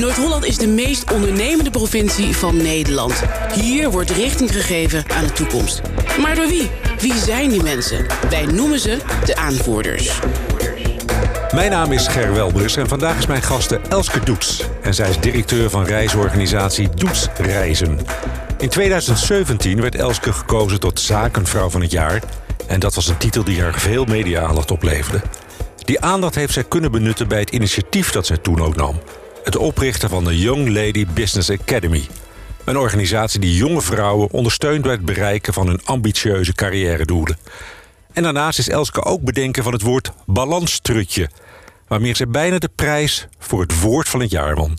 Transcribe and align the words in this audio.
Noord-Holland 0.00 0.44
is 0.44 0.58
de 0.58 0.66
meest 0.66 1.12
ondernemende 1.12 1.70
provincie 1.70 2.36
van 2.36 2.56
Nederland. 2.56 3.22
Hier 3.54 3.90
wordt 3.90 4.10
richting 4.10 4.52
gegeven 4.52 5.04
aan 5.08 5.24
de 5.24 5.32
toekomst. 5.32 5.80
Maar 6.20 6.34
door 6.34 6.46
wie? 6.46 6.70
Wie 6.98 7.14
zijn 7.14 7.48
die 7.50 7.62
mensen? 7.62 8.06
Wij 8.30 8.46
noemen 8.46 8.78
ze 8.78 8.98
de 9.24 9.36
aanvoerders. 9.36 10.20
Mijn 11.54 11.70
naam 11.70 11.92
is 11.92 12.06
Ger 12.06 12.32
Welbris 12.32 12.76
en 12.76 12.88
vandaag 12.88 13.18
is 13.18 13.26
mijn 13.26 13.42
gaste 13.42 13.80
Elske 13.88 14.20
Doets. 14.20 14.64
En 14.82 14.94
zij 14.94 15.10
is 15.10 15.20
directeur 15.20 15.70
van 15.70 15.84
reisorganisatie 15.84 16.88
Doets 16.94 17.26
Reizen. 17.38 17.98
In 18.58 18.68
2017 18.68 19.80
werd 19.80 19.94
Elske 19.94 20.32
gekozen 20.32 20.80
tot 20.80 21.00
Zakenvrouw 21.00 21.70
van 21.70 21.80
het 21.80 21.90
Jaar. 21.90 22.22
En 22.66 22.80
dat 22.80 22.94
was 22.94 23.08
een 23.08 23.18
titel 23.18 23.44
die 23.44 23.62
haar 23.62 23.74
veel 23.78 24.04
media-aandacht 24.04 24.70
opleverde. 24.70 25.20
Die 25.84 26.00
aandacht 26.00 26.34
heeft 26.34 26.52
zij 26.52 26.64
kunnen 26.64 26.90
benutten 26.90 27.28
bij 27.28 27.40
het 27.40 27.50
initiatief 27.50 28.10
dat 28.10 28.26
zij 28.26 28.36
toen 28.36 28.62
ook 28.62 28.76
nam. 28.76 29.00
Het 29.44 29.56
oprichten 29.56 30.08
van 30.08 30.24
de 30.24 30.38
Young 30.38 30.68
Lady 30.68 31.06
Business 31.14 31.50
Academy. 31.50 32.08
Een 32.64 32.76
organisatie 32.76 33.40
die 33.40 33.54
jonge 33.54 33.80
vrouwen 33.82 34.30
ondersteunt 34.30 34.82
bij 34.82 34.92
het 34.92 35.04
bereiken 35.04 35.52
van 35.52 35.66
hun 35.66 35.80
ambitieuze 35.84 36.54
carrière-doelen. 36.54 37.38
En 38.12 38.22
daarnaast 38.22 38.58
is 38.58 38.68
Elske 38.68 39.04
ook 39.04 39.22
bedenken 39.22 39.62
van 39.62 39.72
het 39.72 39.82
woord 39.82 40.12
balanstrutje, 40.26 41.30
waarmee 41.88 42.14
zij 42.14 42.28
bijna 42.28 42.58
de 42.58 42.70
prijs 42.74 43.28
voor 43.38 43.60
het 43.60 43.80
woord 43.80 44.08
van 44.08 44.20
het 44.20 44.30
jaar 44.30 44.54
won. 44.54 44.78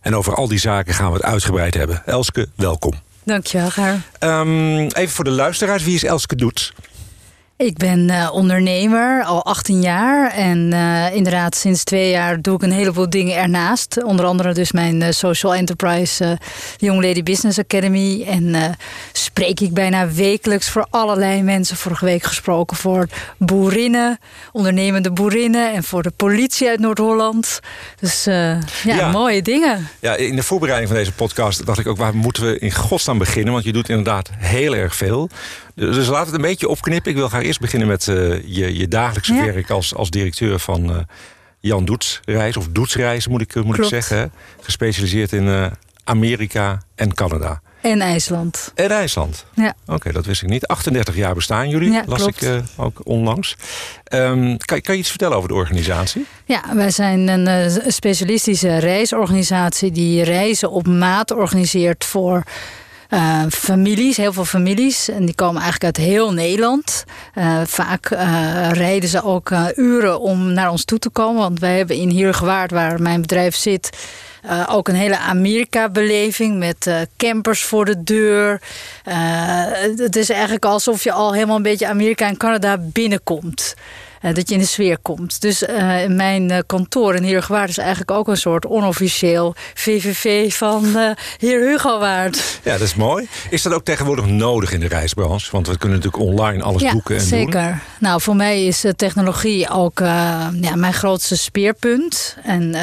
En 0.00 0.16
over 0.16 0.34
al 0.34 0.48
die 0.48 0.58
zaken 0.58 0.94
gaan 0.94 1.08
we 1.10 1.16
het 1.16 1.26
uitgebreid 1.26 1.74
hebben. 1.74 2.02
Elske, 2.06 2.48
welkom. 2.54 2.92
Dankjewel, 3.24 3.70
Gaar. 3.70 4.00
Um, 4.20 4.86
even 4.86 5.14
voor 5.14 5.24
de 5.24 5.30
luisteraars, 5.30 5.84
wie 5.84 5.94
is 5.94 6.04
Elske 6.04 6.36
Doets? 6.36 6.72
Ik 7.58 7.76
ben 7.76 8.08
uh, 8.08 8.28
ondernemer, 8.32 9.24
al 9.24 9.44
18 9.44 9.80
jaar. 9.80 10.30
En 10.32 10.70
uh, 10.72 11.14
inderdaad, 11.14 11.54
sinds 11.54 11.84
twee 11.84 12.10
jaar 12.10 12.42
doe 12.42 12.54
ik 12.54 12.62
een 12.62 12.72
heleboel 12.72 13.10
dingen 13.10 13.36
ernaast. 13.36 14.02
Onder 14.02 14.26
andere 14.26 14.54
dus 14.54 14.72
mijn 14.72 15.00
uh, 15.00 15.10
social 15.10 15.54
enterprise 15.54 16.38
Young 16.76 17.02
Lady 17.02 17.22
Business 17.22 17.58
Academy. 17.58 18.24
En 18.26 18.76
spreek 19.12 19.60
ik 19.60 19.74
bijna 19.74 20.10
wekelijks 20.12 20.68
voor 20.68 20.86
allerlei 20.90 21.42
mensen. 21.42 21.76
Vorige 21.76 22.04
week 22.04 22.22
gesproken 22.22 22.76
voor 22.76 23.06
boerinnen, 23.38 24.18
ondernemende 24.52 25.10
boerinnen... 25.10 25.72
en 25.72 25.84
voor 25.84 26.02
de 26.02 26.12
politie 26.16 26.68
uit 26.68 26.80
Noord-Holland. 26.80 27.60
Dus 28.00 28.24
ja, 28.24 28.60
ja, 28.84 29.10
mooie 29.10 29.42
dingen. 29.42 29.88
Ja, 30.00 30.14
in 30.14 30.36
de 30.36 30.42
voorbereiding 30.42 30.90
van 30.90 30.98
deze 30.98 31.12
podcast 31.12 31.66
dacht 31.66 31.78
ik 31.78 31.86
ook... 31.86 31.96
waar 31.96 32.16
moeten 32.16 32.46
we 32.46 32.58
in 32.58 32.72
godsnaam 32.72 33.18
beginnen? 33.18 33.52
Want 33.52 33.64
je 33.64 33.72
doet 33.72 33.88
inderdaad 33.88 34.30
heel 34.38 34.74
erg 34.74 34.96
veel... 34.96 35.30
Dus, 35.76 35.94
dus 35.94 36.06
laten 36.06 36.24
we 36.24 36.30
het 36.30 36.34
een 36.34 36.50
beetje 36.50 36.68
opknippen. 36.68 37.10
Ik 37.10 37.16
wil 37.16 37.28
graag 37.28 37.42
eerst 37.46 37.60
beginnen 37.60 37.88
met 37.88 38.06
uh, 38.06 38.16
je, 38.44 38.76
je 38.76 38.88
dagelijkse 38.88 39.34
ja. 39.34 39.44
werk 39.44 39.70
als, 39.70 39.94
als 39.94 40.10
directeur 40.10 40.58
van 40.58 40.90
uh, 40.90 40.96
Jan 41.60 41.84
Doetsreis. 41.84 42.56
Of 42.56 42.68
Doetsreis 42.68 43.28
moet 43.28 43.40
ik, 43.40 43.64
moet 43.64 43.78
ik 43.78 43.84
zeggen. 43.84 44.32
Gespecialiseerd 44.60 45.32
in 45.32 45.44
uh, 45.44 45.66
Amerika 46.04 46.82
en 46.94 47.14
Canada. 47.14 47.60
En 47.80 48.00
IJsland. 48.00 48.72
En 48.74 48.90
IJsland. 48.90 49.44
Ja. 49.54 49.74
Oké, 49.82 49.94
okay, 49.94 50.12
dat 50.12 50.26
wist 50.26 50.42
ik 50.42 50.48
niet. 50.48 50.66
38 50.66 51.16
jaar 51.16 51.34
bestaan 51.34 51.68
jullie, 51.68 51.90
ja, 51.90 52.02
las 52.06 52.18
klopt. 52.18 52.42
ik 52.42 52.48
uh, 52.48 52.62
ook 52.76 53.00
onlangs. 53.04 53.56
Um, 54.12 54.56
kan, 54.56 54.80
kan 54.80 54.94
je 54.94 55.00
iets 55.00 55.10
vertellen 55.10 55.36
over 55.36 55.48
de 55.48 55.54
organisatie? 55.54 56.26
Ja, 56.44 56.74
wij 56.74 56.90
zijn 56.90 57.28
een 57.28 57.72
uh, 57.72 57.82
specialistische 57.86 58.76
reisorganisatie... 58.78 59.90
die 59.90 60.22
reizen 60.22 60.70
op 60.70 60.86
maat 60.86 61.30
organiseert 61.30 62.04
voor... 62.04 62.42
Uh, 63.10 63.42
families, 63.48 64.16
heel 64.16 64.32
veel 64.32 64.44
families. 64.44 65.08
En 65.08 65.24
die 65.24 65.34
komen 65.34 65.62
eigenlijk 65.62 65.98
uit 65.98 66.06
heel 66.06 66.32
Nederland. 66.32 67.04
Uh, 67.34 67.60
vaak 67.64 68.10
uh, 68.10 68.70
rijden 68.72 69.08
ze 69.08 69.22
ook 69.22 69.50
uren 69.76 70.20
om 70.20 70.52
naar 70.52 70.70
ons 70.70 70.84
toe 70.84 70.98
te 70.98 71.10
komen. 71.10 71.42
Want 71.42 71.60
wij 71.60 71.76
hebben 71.76 71.96
in 71.96 72.10
Heergewaard, 72.10 72.70
waar 72.70 73.02
mijn 73.02 73.20
bedrijf 73.20 73.56
zit... 73.56 73.90
ook 74.68 74.88
een 74.88 74.94
hele 74.94 75.18
Amerika-beleving 75.18 76.58
met 76.58 77.06
campers 77.16 77.62
voor 77.62 77.84
de 77.84 78.02
deur. 78.02 78.60
het 79.96 80.16
is 80.16 80.30
eigenlijk 80.30 80.64
alsof 80.64 81.04
je 81.04 81.12
al 81.12 81.32
helemaal 81.34 81.56
een 81.56 81.62
beetje 81.62 81.86
Amerika 81.86 82.26
en 82.26 82.36
Canada 82.36 82.78
binnenkomt. 82.78 83.74
Uh, 84.26 84.34
dat 84.34 84.48
je 84.48 84.54
in 84.54 84.60
de 84.60 84.66
sfeer 84.66 84.98
komt. 84.98 85.40
Dus 85.40 85.62
uh, 85.62 86.06
mijn 86.06 86.50
uh, 86.50 86.58
kantoor 86.66 87.14
in 87.14 87.22
Heergewaard 87.22 87.68
is 87.68 87.78
eigenlijk 87.78 88.10
ook 88.10 88.28
een 88.28 88.36
soort 88.36 88.66
onofficieel 88.66 89.54
VVV 89.74 90.54
van 90.54 90.84
Heer 91.38 91.68
Hugowaard. 91.68 92.60
Ja, 92.62 92.72
dat 92.72 92.80
is 92.80 92.94
mooi. 92.94 93.28
Is 93.50 93.62
dat 93.62 93.72
ook 93.72 93.84
tegenwoordig 93.84 94.26
nodig 94.26 94.72
in 94.72 94.80
de 94.80 94.88
reisbranche? 94.88 95.50
Want 95.50 95.66
we 95.66 95.78
kunnen 95.78 95.98
natuurlijk 95.98 96.24
online 96.24 96.62
alles 96.62 96.82
ja, 96.82 96.92
boeken 96.92 97.16
en 97.16 97.20
zeker. 97.20 97.44
doen. 97.44 97.62
zeker. 97.62 97.82
Nou, 97.98 98.20
voor 98.20 98.36
mij 98.36 98.64
is 98.64 98.84
technologie 98.96 99.70
ook 99.70 99.98
ja, 99.98 100.74
mijn 100.74 100.94
grootste 100.94 101.36
speerpunt. 101.36 102.36
En 102.42 102.74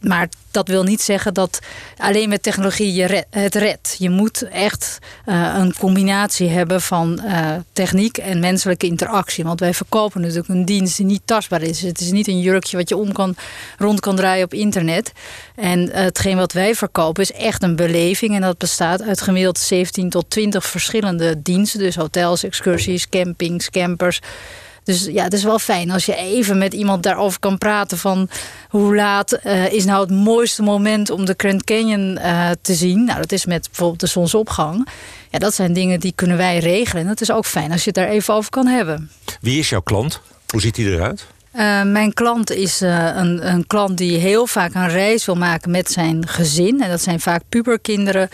maar 0.00 0.28
dat 0.52 0.68
wil 0.68 0.82
niet 0.82 1.02
zeggen 1.02 1.34
dat 1.34 1.58
alleen 1.96 2.28
met 2.28 2.42
technologie 2.42 2.92
je 2.92 3.24
het 3.30 3.54
redt. 3.54 3.96
Je 3.98 4.10
moet 4.10 4.42
echt 4.42 4.98
uh, 5.26 5.54
een 5.58 5.74
combinatie 5.74 6.48
hebben 6.48 6.80
van 6.80 7.20
uh, 7.24 7.50
techniek 7.72 8.18
en 8.18 8.40
menselijke 8.40 8.86
interactie. 8.86 9.44
Want 9.44 9.60
wij 9.60 9.74
verkopen 9.74 10.20
natuurlijk 10.20 10.48
een 10.48 10.64
dienst 10.64 10.96
die 10.96 11.06
niet 11.06 11.22
tastbaar 11.24 11.62
is. 11.62 11.82
Het 11.82 12.00
is 12.00 12.10
niet 12.10 12.28
een 12.28 12.40
jurkje 12.40 12.76
wat 12.76 12.88
je 12.88 12.96
om 12.96 13.12
kan, 13.12 13.34
rond 13.78 14.00
kan 14.00 14.16
draaien 14.16 14.44
op 14.44 14.54
internet. 14.54 15.12
En 15.54 15.88
uh, 15.88 15.94
hetgeen 15.94 16.36
wat 16.36 16.52
wij 16.52 16.74
verkopen 16.74 17.22
is 17.22 17.32
echt 17.32 17.62
een 17.62 17.76
beleving. 17.76 18.34
En 18.34 18.40
dat 18.40 18.58
bestaat 18.58 19.02
uit 19.02 19.20
gemiddeld 19.20 19.58
17 19.58 20.10
tot 20.10 20.30
20 20.30 20.66
verschillende 20.66 21.42
diensten. 21.42 21.78
Dus 21.78 21.96
hotels, 21.96 22.44
excursies, 22.44 23.08
campings, 23.08 23.70
campers. 23.70 24.20
Dus 24.84 25.04
ja, 25.04 25.24
het 25.24 25.32
is 25.32 25.44
wel 25.44 25.58
fijn 25.58 25.90
als 25.90 26.06
je 26.06 26.16
even 26.16 26.58
met 26.58 26.74
iemand 26.74 27.02
daarover 27.02 27.38
kan 27.40 27.58
praten 27.58 27.98
van 27.98 28.28
hoe 28.68 28.94
laat 28.94 29.38
uh, 29.44 29.72
is 29.72 29.84
nou 29.84 30.00
het 30.00 30.10
mooiste 30.10 30.62
moment 30.62 31.10
om 31.10 31.24
de 31.24 31.34
Grand 31.36 31.64
Canyon 31.64 32.18
uh, 32.18 32.50
te 32.62 32.74
zien. 32.74 33.04
Nou, 33.04 33.20
dat 33.20 33.32
is 33.32 33.46
met 33.46 33.66
bijvoorbeeld 33.66 34.00
de 34.00 34.06
zonsopgang. 34.06 34.88
Ja, 35.30 35.38
dat 35.38 35.54
zijn 35.54 35.72
dingen 35.72 36.00
die 36.00 36.12
kunnen 36.14 36.36
wij 36.36 36.58
regelen. 36.58 37.02
En 37.02 37.08
het 37.08 37.20
is 37.20 37.30
ook 37.30 37.46
fijn 37.46 37.72
als 37.72 37.84
je 37.84 37.90
het 37.90 37.94
daar 37.94 38.08
even 38.08 38.34
over 38.34 38.50
kan 38.50 38.66
hebben. 38.66 39.10
Wie 39.40 39.58
is 39.58 39.68
jouw 39.68 39.80
klant? 39.80 40.20
Hoe 40.46 40.60
ziet 40.60 40.76
hij 40.76 40.86
eruit? 40.86 41.26
Uh, 41.54 41.82
mijn 41.82 42.12
klant 42.12 42.50
is 42.50 42.82
uh, 42.82 43.10
een, 43.14 43.52
een 43.52 43.66
klant 43.66 43.98
die 43.98 44.18
heel 44.18 44.46
vaak 44.46 44.74
een 44.74 44.88
reis 44.88 45.24
wil 45.24 45.34
maken 45.34 45.70
met 45.70 45.90
zijn 45.90 46.28
gezin. 46.28 46.82
En 46.82 46.90
dat 46.90 47.02
zijn 47.02 47.20
vaak 47.20 47.42
puberkinderen. 47.48 48.28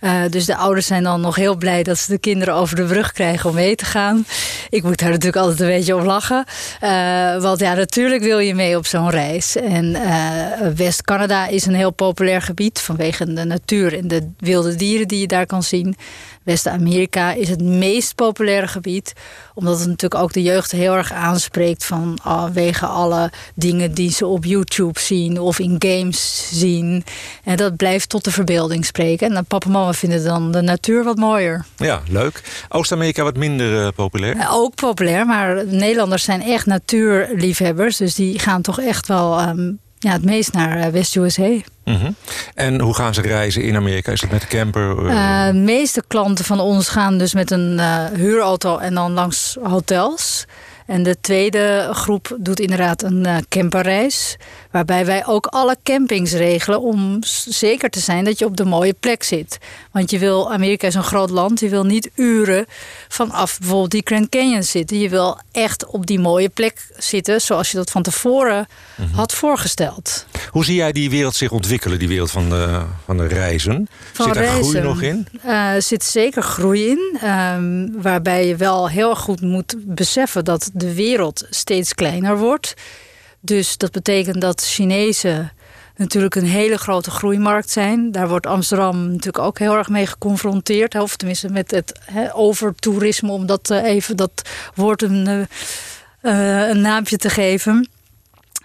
Uh, 0.00 0.20
dus 0.30 0.44
de 0.44 0.56
ouders 0.56 0.86
zijn 0.86 1.02
dan 1.02 1.20
nog 1.20 1.36
heel 1.36 1.56
blij 1.56 1.82
dat 1.82 1.98
ze 1.98 2.10
de 2.10 2.18
kinderen 2.18 2.54
over 2.54 2.76
de 2.76 2.84
brug 2.84 3.12
krijgen 3.12 3.48
om 3.50 3.54
mee 3.54 3.74
te 3.74 3.84
gaan. 3.84 4.24
Ik 4.68 4.82
moet 4.82 4.98
daar 4.98 5.08
natuurlijk 5.08 5.36
altijd 5.36 5.60
een 5.60 5.66
beetje 5.66 5.96
op 5.96 6.04
lachen. 6.04 6.44
Uh, 6.82 7.42
want 7.42 7.60
ja, 7.60 7.74
natuurlijk 7.74 8.22
wil 8.22 8.38
je 8.38 8.54
mee 8.54 8.76
op 8.76 8.86
zo'n 8.86 9.10
reis. 9.10 9.56
En 9.56 9.84
uh, 9.84 10.68
West-Canada 10.76 11.46
is 11.46 11.66
een 11.66 11.74
heel 11.74 11.90
populair 11.90 12.42
gebied 12.42 12.80
vanwege 12.80 13.32
de 13.32 13.44
natuur 13.44 13.98
en 13.98 14.08
de 14.08 14.28
wilde 14.38 14.74
dieren 14.74 15.08
die 15.08 15.20
je 15.20 15.26
daar 15.26 15.46
kan 15.46 15.62
zien. 15.62 15.96
West-Amerika 16.46 17.32
is 17.32 17.48
het 17.48 17.62
meest 17.62 18.14
populaire 18.14 18.66
gebied. 18.68 19.12
Omdat 19.54 19.78
het 19.78 19.88
natuurlijk 19.88 20.22
ook 20.22 20.32
de 20.32 20.42
jeugd 20.42 20.72
heel 20.72 20.94
erg 20.94 21.12
aanspreekt 21.12 21.84
vanwege 21.84 22.86
alle 22.86 23.30
dingen 23.54 23.94
die 23.94 24.10
ze 24.10 24.26
op 24.26 24.44
YouTube 24.44 25.00
zien 25.00 25.40
of 25.40 25.58
in 25.58 25.76
games 25.78 26.48
zien. 26.52 27.04
En 27.44 27.56
dat 27.56 27.76
blijft 27.76 28.08
tot 28.08 28.24
de 28.24 28.30
verbeelding 28.30 28.84
spreken. 28.84 29.26
En 29.26 29.34
dan 29.34 29.44
papa 29.44 29.66
en 29.66 29.72
mama 29.72 29.92
vinden 29.92 30.24
dan 30.24 30.52
de 30.52 30.62
natuur 30.62 31.04
wat 31.04 31.16
mooier. 31.16 31.64
Ja, 31.76 32.02
leuk. 32.08 32.42
Oost-Amerika 32.68 33.22
wat 33.22 33.36
minder 33.36 33.84
uh, 33.84 33.88
populair? 33.94 34.46
Ook 34.50 34.74
populair, 34.74 35.26
maar 35.26 35.66
Nederlanders 35.66 36.24
zijn 36.24 36.42
echt 36.42 36.66
natuurliefhebbers. 36.66 37.96
Dus 37.96 38.14
die 38.14 38.38
gaan 38.38 38.62
toch 38.62 38.80
echt 38.80 39.08
wel 39.08 39.48
um, 39.48 39.78
ja, 39.98 40.12
het 40.12 40.24
meest 40.24 40.52
naar 40.52 40.92
West-USA. 40.92 41.58
Mm 41.84 41.94
-hmm. 41.94 42.14
En 42.54 42.80
hoe 42.80 42.94
gaan 42.94 43.14
ze 43.14 43.20
reizen 43.20 43.62
in 43.62 43.76
Amerika? 43.76 44.12
Is 44.12 44.20
dat 44.20 44.30
met 44.30 44.40
de 44.40 44.46
camper? 44.46 45.04
Uh, 45.04 45.46
de 45.46 45.52
meeste 45.52 46.02
klanten 46.08 46.44
van 46.44 46.60
ons 46.60 46.88
gaan 46.88 47.18
dus 47.18 47.34
met 47.34 47.50
een 47.50 47.72
uh, 47.78 48.04
huurauto 48.12 48.78
en 48.78 48.94
dan 48.94 49.12
langs 49.12 49.56
hotels. 49.62 50.46
En 50.86 51.02
de 51.02 51.16
tweede 51.20 51.88
groep 51.92 52.36
doet 52.38 52.60
inderdaad 52.60 53.02
een 53.02 53.26
uh, 53.26 53.36
camperreis. 53.48 54.36
Waarbij 54.70 55.06
wij 55.06 55.26
ook 55.26 55.46
alle 55.46 55.76
campings 55.82 56.32
regelen 56.32 56.80
om 56.80 57.18
zeker 57.48 57.90
te 57.90 58.00
zijn 58.00 58.24
dat 58.24 58.38
je 58.38 58.44
op 58.44 58.56
de 58.56 58.64
mooie 58.64 58.94
plek 59.00 59.22
zit. 59.22 59.58
Want 59.92 60.10
je 60.10 60.18
wil, 60.18 60.52
Amerika 60.52 60.86
is 60.86 60.94
een 60.94 61.02
groot 61.02 61.30
land, 61.30 61.60
je 61.60 61.68
wil 61.68 61.84
niet 61.84 62.10
uren 62.14 62.66
vanaf 63.08 63.58
bijvoorbeeld 63.58 63.90
die 63.90 64.02
Grand 64.04 64.28
Canyon 64.28 64.62
zitten. 64.62 64.98
Je 64.98 65.08
wil 65.08 65.38
echt 65.52 65.86
op 65.86 66.06
die 66.06 66.18
mooie 66.18 66.48
plek 66.48 66.86
zitten 66.96 67.40
zoals 67.40 67.70
je 67.70 67.76
dat 67.76 67.90
van 67.90 68.02
tevoren 68.02 68.66
mm 68.96 69.06
-hmm. 69.06 69.14
had 69.14 69.34
voorgesteld. 69.34 70.26
Hoe 70.50 70.64
zie 70.64 70.74
jij 70.74 70.92
die 70.92 71.10
wereld 71.10 71.34
zich 71.34 71.50
ontwikkelen, 71.50 71.98
die 71.98 72.08
wereld 72.08 72.30
van 72.30 72.50
de, 72.50 72.82
van 73.04 73.16
de 73.16 73.26
reizen? 73.26 73.88
Van 74.12 74.26
zit 74.26 74.36
er 74.36 74.42
reizen, 74.42 74.64
groei 74.64 74.80
nog 74.80 75.02
in? 75.02 75.28
Uh, 75.46 75.70
zit 75.78 76.04
zeker 76.04 76.42
groei 76.42 76.86
in. 76.86 77.28
Um, 77.28 78.02
waarbij 78.02 78.46
je 78.46 78.56
wel 78.56 78.88
heel 78.88 79.16
goed 79.16 79.40
moet 79.40 79.74
beseffen 79.78 80.44
dat 80.44 80.70
de 80.76 80.94
wereld 80.94 81.46
steeds 81.50 81.94
kleiner 81.94 82.38
wordt. 82.38 82.74
Dus 83.40 83.76
dat 83.76 83.90
betekent 83.92 84.40
dat 84.40 84.64
Chinezen 84.64 85.52
natuurlijk 85.96 86.34
een 86.34 86.46
hele 86.46 86.78
grote 86.78 87.10
groeimarkt 87.10 87.70
zijn. 87.70 88.12
Daar 88.12 88.28
wordt 88.28 88.46
Amsterdam 88.46 89.06
natuurlijk 89.06 89.38
ook 89.38 89.58
heel 89.58 89.76
erg 89.76 89.88
mee 89.88 90.06
geconfronteerd. 90.06 90.94
Of 90.94 91.16
tenminste 91.16 91.48
met 91.48 91.70
het 91.70 92.00
he, 92.04 92.34
overtoerisme, 92.34 93.30
om 93.30 93.46
dat 93.46 93.70
uh, 93.70 93.84
even 93.84 94.16
dat 94.16 94.48
woord 94.74 95.02
een, 95.02 95.48
uh, 96.22 96.68
een 96.68 96.80
naampje 96.80 97.16
te 97.16 97.30
geven. 97.30 97.88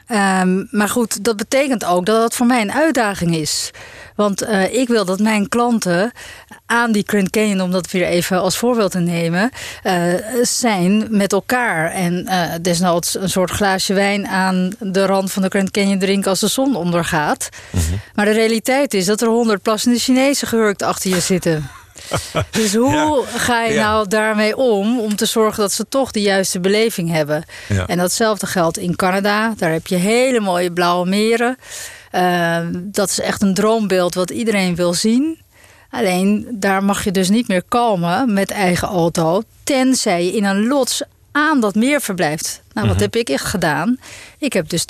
Ehm, 0.07 0.63
maar 0.71 0.89
goed, 0.89 1.23
dat 1.23 1.37
betekent 1.37 1.85
ook 1.85 2.05
dat 2.05 2.23
het 2.23 2.35
voor 2.35 2.45
mij 2.45 2.61
een 2.61 2.73
uitdaging 2.73 3.35
is. 3.35 3.71
Want 4.15 4.43
uh, 4.43 4.73
ik 4.73 4.87
wil 4.87 5.05
dat 5.05 5.19
mijn 5.19 5.49
klanten 5.49 6.11
aan 6.65 6.91
die 6.91 7.03
Grand 7.07 7.29
Canyon, 7.29 7.61
om 7.61 7.71
dat 7.71 7.91
weer 7.91 8.05
even 8.05 8.41
als 8.41 8.57
voorbeeld 8.57 8.91
te 8.91 8.99
nemen, 8.99 9.51
uh, 9.83 10.13
zijn 10.41 11.07
met 11.09 11.33
elkaar. 11.33 11.91
En 11.91 12.25
uh, 12.29 12.53
desnoods 12.61 13.15
een 13.15 13.29
soort 13.29 13.51
glaasje 13.51 13.93
wijn 13.93 14.27
aan 14.27 14.71
de 14.79 15.05
rand 15.05 15.31
van 15.31 15.41
de 15.41 15.49
Grand 15.49 15.71
Canyon 15.71 15.99
drinken 15.99 16.29
als 16.29 16.39
de 16.39 16.47
zon 16.47 16.75
ondergaat. 16.75 17.49
Mm 17.69 17.79
-hmm. 17.79 17.99
Maar 18.15 18.25
de 18.25 18.31
realiteit 18.31 18.93
is 18.93 19.05
dat 19.05 19.21
er 19.21 19.27
honderd 19.27 19.61
plassende 19.61 19.99
Chinezen 19.99 20.47
gehurkt 20.47 20.81
achter 20.81 21.09
je 21.09 21.19
zitten. 21.19 21.69
Dus 22.51 22.75
hoe 22.75 22.91
ja. 22.91 23.37
ga 23.37 23.63
je 23.63 23.73
ja. 23.73 23.91
nou 23.91 24.07
daarmee 24.07 24.57
om 24.57 24.99
om 24.99 25.15
te 25.15 25.25
zorgen 25.25 25.61
dat 25.61 25.71
ze 25.71 25.85
toch 25.89 26.11
de 26.11 26.21
juiste 26.21 26.59
beleving 26.59 27.11
hebben? 27.11 27.43
Ja. 27.67 27.87
En 27.87 27.97
datzelfde 27.97 28.47
geldt 28.47 28.77
in 28.77 28.95
Canada. 28.95 29.53
Daar 29.57 29.71
heb 29.71 29.87
je 29.87 29.95
hele 29.95 30.39
mooie 30.39 30.71
blauwe 30.71 31.09
meren. 31.09 31.57
Uh, 32.15 32.57
dat 32.73 33.09
is 33.09 33.19
echt 33.19 33.41
een 33.41 33.53
droombeeld 33.53 34.13
wat 34.13 34.29
iedereen 34.29 34.75
wil 34.75 34.93
zien. 34.93 35.39
Alleen 35.89 36.47
daar 36.51 36.83
mag 36.83 37.03
je 37.03 37.11
dus 37.11 37.29
niet 37.29 37.47
meer 37.47 37.63
komen 37.63 38.33
met 38.33 38.51
eigen 38.51 38.87
auto, 38.87 39.41
tenzij 39.63 40.25
je 40.25 40.31
in 40.31 40.43
een 40.43 40.67
lots 40.67 41.03
aan 41.31 41.59
dat 41.59 41.75
meer 41.75 42.01
verblijft. 42.01 42.61
Nou, 42.73 42.87
wat 42.87 42.95
-hmm. 42.95 43.05
heb 43.05 43.15
ik 43.15 43.29
echt 43.29 43.45
gedaan? 43.45 43.97
Ik 44.37 44.53
heb 44.53 44.69
dus 44.69 44.81
80% 44.81 44.85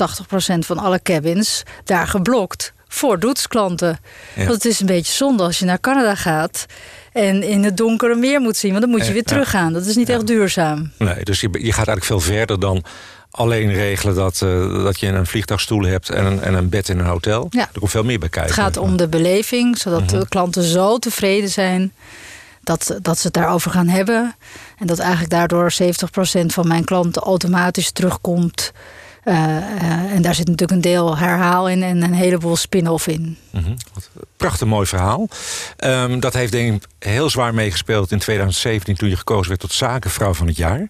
van 0.60 0.78
alle 0.78 1.02
cabins 1.02 1.64
daar 1.84 2.08
geblokt 2.08 2.74
voor 2.88 3.20
doetsklanten. 3.20 4.00
Ja. 4.36 4.42
Want 4.42 4.54
het 4.54 4.66
is 4.66 4.80
een 4.80 4.86
beetje 4.86 5.14
zonde 5.14 5.44
als 5.44 5.60
je 5.60 5.66
naar 5.66 5.80
Canada 5.80 6.16
gaat 6.16 6.66
en 7.14 7.44
in 7.44 7.64
het 7.64 7.78
donkere 7.78 8.16
meer 8.16 8.42
moet 8.42 8.58
zien, 8.58 8.72
want 8.72 8.84
dan 8.84 8.92
moet 8.92 9.08
je 9.08 9.14
weer 9.14 9.24
teruggaan. 9.24 9.74
Dat 9.74 9.86
is 9.86 9.96
niet 9.96 10.10
echt 10.10 10.28
duurzaam. 10.28 10.92
Nee, 10.98 11.24
dus 11.24 11.42
je, 11.42 11.50
je 11.52 11.74
gaat 11.74 11.88
eigenlijk 11.88 12.06
veel 12.06 12.20
verder 12.20 12.60
dan 12.60 12.84
alleen 13.32 13.74
regelen 13.74 14.16
dat, 14.16 14.42
uh, 14.44 14.84
dat 14.84 15.00
je 15.00 15.08
een 15.08 15.26
vliegtuigstoel 15.26 15.84
hebt 15.84 16.10
en 16.10 16.26
een, 16.26 16.42
en 16.42 16.54
een 16.54 16.70
bed 16.70 16.90
in 16.90 17.00
een 17.00 17.06
hotel. 17.06 17.48
Ja. 17.50 17.70
Er 17.74 17.80
komt 17.80 17.92
veel 17.92 18.04
meer 18.04 18.20
bij 18.20 18.30
kijken. 18.30 18.52
Het 18.52 18.64
gaat 18.64 18.78
om 18.78 18.98
de 18.98 19.08
beleving, 19.08 19.78
zodat 19.78 20.12
-huh. 20.12 20.20
de 20.20 20.28
klanten 20.28 20.64
zo 20.64 20.98
tevreden 20.98 21.50
zijn 21.50 21.94
dat, 22.64 22.98
dat 23.02 23.18
ze 23.18 23.24
het 23.24 23.34
daarover 23.34 23.72
gaan 23.72 23.88
hebben. 23.88 24.36
En 24.78 24.88
dat 24.88 25.00
eigenlijk 25.00 25.30
daardoor 25.30 25.74
70% 25.82 26.46
van 26.46 26.68
mijn 26.68 26.84
klanten 26.84 27.22
automatisch 27.22 27.92
terugkomt. 27.92 28.72
Uh, 29.26 29.36
uh, 29.36 30.14
en 30.14 30.22
daar 30.22 30.36
zit 30.36 30.48
natuurlijk 30.48 30.72
een 30.72 30.92
deel 30.92 31.18
herhaal 31.18 31.70
in 31.70 31.84
en 31.84 32.04
een 32.04 32.14
heleboel 32.14 32.56
spin-off 32.56 33.08
in. 33.08 33.38
Mm 33.52 33.64
-hmm. 33.64 33.76
Prachtig 34.38 34.68
mooi 34.68 34.86
verhaal. 34.86 35.28
Um, 35.84 36.20
dat 36.20 36.34
heeft 36.34 36.52
denk 36.52 36.84
ik 36.84 36.88
heel 37.00 37.30
zwaar 37.30 37.54
meegespeeld 37.54 38.12
in 38.12 38.20
2017 38.20 38.96
toen 38.96 39.10
je 39.10 39.18
gekozen 39.18 39.48
werd 39.48 39.60
tot 39.60 39.74
zakenvrouw 39.74 40.34
van 40.34 40.48
het 40.48 40.58
jaar. 40.58 40.88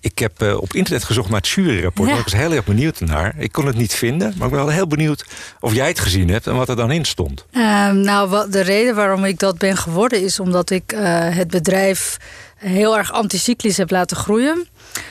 Ik 0.00 0.18
heb 0.18 0.42
uh, 0.42 0.56
op 0.60 0.74
internet 0.74 1.04
gezocht 1.04 1.28
naar 1.28 1.40
het 1.40 1.48
juryrapport. 1.48 2.08
Ja. 2.08 2.16
Ik 2.16 2.22
was 2.22 2.32
heel 2.32 2.52
erg 2.52 2.64
benieuwd 2.64 3.00
naar. 3.00 3.34
Ik 3.38 3.52
kon 3.52 3.66
het 3.66 3.76
niet 3.76 3.94
vinden, 3.94 4.34
maar 4.36 4.46
ik 4.46 4.54
ben 4.54 4.64
wel 4.64 4.74
heel 4.74 4.86
benieuwd 4.86 5.24
of 5.60 5.74
jij 5.74 5.88
het 5.88 6.00
gezien 6.00 6.28
hebt 6.28 6.46
en 6.46 6.56
wat 6.56 6.68
er 6.68 6.76
dan 6.76 6.90
in 6.90 7.04
stond. 7.04 7.46
Um, 7.52 8.00
nou, 8.00 8.28
wat, 8.28 8.52
de 8.52 8.60
reden 8.60 8.94
waarom 8.94 9.24
ik 9.24 9.38
dat 9.38 9.58
ben 9.58 9.76
geworden 9.76 10.22
is 10.22 10.40
omdat 10.40 10.70
ik 10.70 10.92
uh, 10.92 11.00
het 11.36 11.48
bedrijf 11.48 12.16
heel 12.56 12.98
erg 12.98 13.12
anticyclisch 13.12 13.76
heb 13.76 13.90
laten 13.90 14.16
groeien. 14.16 14.68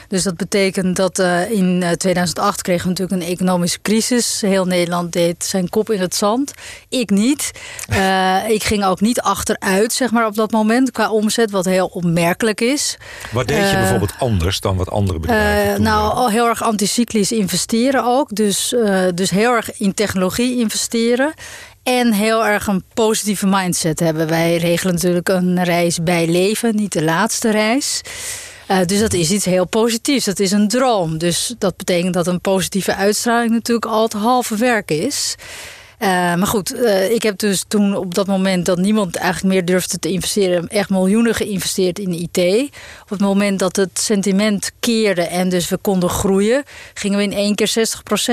Dus 0.07 0.23
dat 0.23 0.37
betekent 0.37 0.95
dat 0.95 1.19
uh, 1.19 1.51
in 1.51 1.95
2008 1.97 2.61
kregen 2.61 2.83
we 2.83 2.89
natuurlijk 2.89 3.21
een 3.21 3.27
economische 3.27 3.81
crisis. 3.81 4.41
Heel 4.41 4.65
Nederland 4.65 5.11
deed 5.11 5.45
zijn 5.45 5.69
kop 5.69 5.91
in 5.91 5.99
het 5.99 6.15
zand. 6.15 6.53
Ik 6.89 7.09
niet. 7.09 7.51
Uh, 7.89 8.49
ik 8.55 8.63
ging 8.63 8.85
ook 8.85 9.01
niet 9.01 9.21
achteruit, 9.21 9.93
zeg 9.93 10.11
maar, 10.11 10.25
op 10.25 10.35
dat 10.35 10.51
moment 10.51 10.91
qua 10.91 11.11
omzet, 11.11 11.51
wat 11.51 11.65
heel 11.65 11.87
opmerkelijk 11.87 12.61
is. 12.61 12.97
Wat 13.31 13.47
deed 13.47 13.57
je 13.57 13.63
uh, 13.63 13.79
bijvoorbeeld 13.79 14.13
anders 14.17 14.59
dan 14.59 14.77
wat 14.77 14.89
andere 14.89 15.19
bedrijven? 15.19 15.81
nou, 15.81 16.13
al 16.13 16.29
heel 16.29 16.47
erg 16.47 16.63
anticyclisch 16.63 17.31
investeren 17.31 18.05
ook. 18.05 18.35
Dus, 18.35 18.75
dus 19.13 19.29
heel 19.29 19.53
erg 19.53 19.79
in 19.79 19.93
technologie 19.93 20.59
investeren. 20.59 21.33
En 21.83 22.13
heel 22.13 22.45
erg 22.45 22.67
een 22.67 22.83
positieve 22.93 23.47
mindset 23.47 23.99
hebben. 23.99 24.27
Wij 24.27 24.57
regelen 24.57 24.93
natuurlijk 24.93 25.29
een 25.29 25.63
reis 25.63 26.03
bij 26.03 26.27
leven, 26.27 26.75
niet 26.75 26.91
de 26.91 27.03
laatste 27.03 27.51
reis. 27.51 28.01
Uh, 28.71 28.85
dus 28.85 28.99
dat 28.99 29.13
is 29.13 29.31
iets 29.31 29.45
heel 29.45 29.65
positiefs. 29.65 30.25
Dat 30.25 30.39
is 30.39 30.51
een 30.51 30.67
droom. 30.67 31.17
Dus 31.17 31.55
dat 31.57 31.77
betekent 31.77 32.13
dat 32.13 32.27
een 32.27 32.41
positieve 32.41 32.95
uitstraling 32.95 33.51
natuurlijk 33.51 33.91
al 33.91 34.03
het 34.03 34.13
halve 34.13 34.55
werk 34.55 34.91
is. 34.91 35.35
Uh, 35.99 36.07
maar 36.09 36.47
goed, 36.47 36.73
uh, 36.73 37.11
ik 37.11 37.23
heb 37.23 37.37
dus 37.37 37.63
toen 37.67 37.95
op 37.95 38.13
dat 38.13 38.27
moment 38.27 38.65
dat 38.65 38.77
niemand 38.77 39.15
eigenlijk 39.15 39.53
meer 39.53 39.65
durfde 39.65 39.99
te 39.99 40.09
investeren, 40.09 40.67
echt 40.67 40.89
miljoenen 40.89 41.35
geïnvesteerd 41.35 41.99
in 41.99 42.13
IT. 42.13 42.69
Op 43.01 43.09
het 43.09 43.19
moment 43.19 43.59
dat 43.59 43.75
het 43.75 43.99
sentiment 43.99 44.71
keerde 44.79 45.21
en 45.21 45.49
dus 45.49 45.69
we 45.69 45.77
konden 45.77 46.09
groeien, 46.09 46.63
gingen 46.93 47.17
we 47.17 47.23
in 47.23 47.33
één 47.33 47.55
keer 47.55 47.71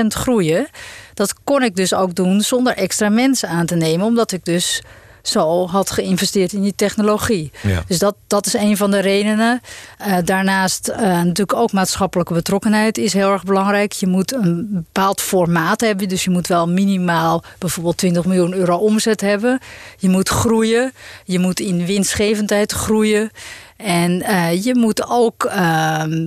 60% 0.02 0.06
groeien. 0.06 0.68
Dat 1.14 1.34
kon 1.44 1.62
ik 1.62 1.76
dus 1.76 1.94
ook 1.94 2.14
doen 2.14 2.40
zonder 2.40 2.76
extra 2.76 3.08
mensen 3.08 3.48
aan 3.48 3.66
te 3.66 3.76
nemen, 3.76 4.06
omdat 4.06 4.32
ik 4.32 4.44
dus 4.44 4.82
zo 5.28 5.66
had 5.66 5.90
geïnvesteerd 5.90 6.52
in 6.52 6.62
die 6.62 6.74
technologie. 6.76 7.50
Ja. 7.62 7.84
Dus 7.86 7.98
dat, 7.98 8.14
dat 8.26 8.46
is 8.46 8.54
een 8.54 8.76
van 8.76 8.90
de 8.90 8.98
redenen. 8.98 9.60
Uh, 10.00 10.16
daarnaast 10.24 10.88
uh, 10.88 10.96
natuurlijk 10.98 11.54
ook 11.54 11.72
maatschappelijke 11.72 12.34
betrokkenheid 12.34 12.98
is 12.98 13.12
heel 13.12 13.32
erg 13.32 13.44
belangrijk. 13.44 13.92
Je 13.92 14.06
moet 14.06 14.32
een 14.32 14.68
bepaald 14.70 15.20
formaat 15.20 15.80
hebben. 15.80 16.08
Dus 16.08 16.24
je 16.24 16.30
moet 16.30 16.46
wel 16.46 16.68
minimaal 16.68 17.44
bijvoorbeeld 17.58 17.96
20 17.96 18.24
miljoen 18.24 18.54
euro 18.54 18.76
omzet 18.76 19.20
hebben. 19.20 19.60
Je 19.98 20.08
moet 20.08 20.28
groeien. 20.28 20.92
Je 21.24 21.38
moet 21.38 21.60
in 21.60 21.86
winstgevendheid 21.86 22.72
groeien. 22.72 23.30
En 23.76 24.10
uh, 24.22 24.64
je 24.64 24.74
moet 24.74 25.08
ook 25.08 25.50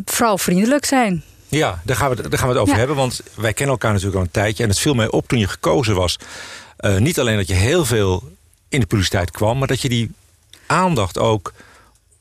vrouwvriendelijk 0.05 0.85
zijn. 0.85 1.23
Ja, 1.47 1.81
daar 1.83 1.95
gaan 1.95 2.09
we, 2.09 2.29
daar 2.29 2.39
gaan 2.39 2.47
we 2.47 2.53
het 2.53 2.61
over 2.61 2.73
ja. 2.73 2.79
hebben. 2.79 2.97
Want 2.97 3.21
wij 3.35 3.53
kennen 3.53 3.75
elkaar 3.75 3.91
natuurlijk 3.91 4.17
al 4.17 4.23
een 4.23 4.31
tijdje. 4.31 4.63
En 4.63 4.69
het 4.69 4.79
viel 4.79 4.93
mij 4.93 5.09
op 5.09 5.27
toen 5.27 5.39
je 5.39 5.47
gekozen 5.47 5.95
was. 5.95 6.17
niet 6.97 7.19
alleen 7.19 7.37
dat 7.37 7.47
je 7.47 7.53
heel 7.53 7.85
veel 7.85 8.23
in 8.69 8.79
de 8.79 8.85
publiciteit 8.85 9.31
kwam, 9.31 9.57
maar 9.57 9.67
dat 9.67 9.81
je 9.81 9.89
die 9.89 10.11
aandacht 10.65 11.17
ook 11.17 11.53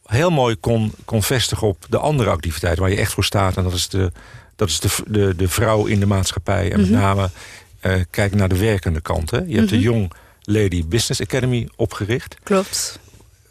heel 0.07 0.31
mooi 0.31 0.57
kon, 0.57 0.93
kon 1.05 1.23
vestigen 1.23 1.67
op 1.67 1.87
de 1.89 1.99
andere 1.99 2.31
activiteiten 2.31 2.83
waar 2.83 2.93
je 2.93 2.99
echt 2.99 3.13
voor 3.13 3.25
staat. 3.25 3.57
En 3.57 3.63
dat 3.63 3.73
is 3.73 3.89
de, 3.89 4.13
dat 4.57 4.69
is 4.69 4.81
de, 4.81 4.89
de, 5.07 5.37
de 5.37 5.49
vrouw 5.49 5.87
in 5.87 6.01
de 6.01 6.07
maatschappij. 6.07 6.73
En 6.73 6.81
met 6.81 6.89
mm 6.89 6.95
-hmm. 6.95 7.03
name 7.03 7.31
uh, 7.83 7.95
kijken 8.11 8.39
naar 8.39 8.49
de 8.49 8.59
werkende 8.59 9.01
kant. 9.01 9.31
Hè? 9.31 9.37
Je 9.37 9.43
mm 9.43 9.49
-hmm. 9.49 9.59
hebt 9.59 9.71
de 9.71 9.81
Young 9.81 10.13
Lady 10.43 10.85
Business 10.87 11.21
Academy 11.21 11.69
opgericht. 11.77 12.37
Klopt. 12.43 12.99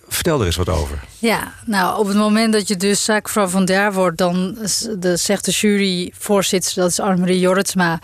Vertel 0.07 0.39
er 0.39 0.45
eens 0.45 0.55
wat 0.55 0.69
over. 0.69 1.03
Ja, 1.19 1.53
nou 1.65 1.99
op 1.99 2.07
het 2.07 2.17
moment 2.17 2.53
dat 2.53 2.67
je 2.67 2.75
dus 2.75 3.03
zaakvrouw 3.03 3.47
van 3.47 3.65
jaar 3.65 3.93
wordt... 3.93 4.17
dan 4.17 4.57
de, 4.99 5.17
zegt 5.17 5.45
de 5.45 5.51
juryvoorzitter, 5.51 6.73
dat 6.75 6.89
is 6.89 6.99
Annemarie 6.99 7.39
Jorritsma... 7.39 7.99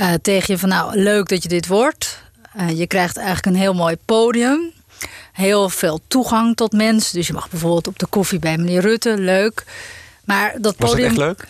Uh, 0.00 0.12
tegen 0.22 0.54
je 0.54 0.58
van 0.60 0.68
nou 0.68 0.98
leuk 0.98 1.28
dat 1.28 1.42
je 1.42 1.48
dit 1.48 1.66
wordt... 1.66 2.24
Uh, 2.60 2.78
je 2.78 2.86
krijgt 2.86 3.16
eigenlijk 3.16 3.46
een 3.46 3.62
heel 3.62 3.74
mooi 3.74 3.96
podium. 4.04 4.72
Heel 5.32 5.68
veel 5.68 6.00
toegang 6.08 6.56
tot 6.56 6.72
mensen. 6.72 7.14
Dus 7.14 7.26
je 7.26 7.32
mag 7.32 7.50
bijvoorbeeld 7.50 7.86
op 7.86 7.98
de 7.98 8.06
koffie 8.06 8.38
bij 8.38 8.58
meneer 8.58 8.80
Rutte. 8.80 9.18
Leuk. 9.18 9.64
Maar 10.24 10.54
dat 10.58 10.76
podium. 10.76 11.08
Was 11.08 11.16
dat 11.16 11.26
echt 11.28 11.38
leuk? 11.38 11.46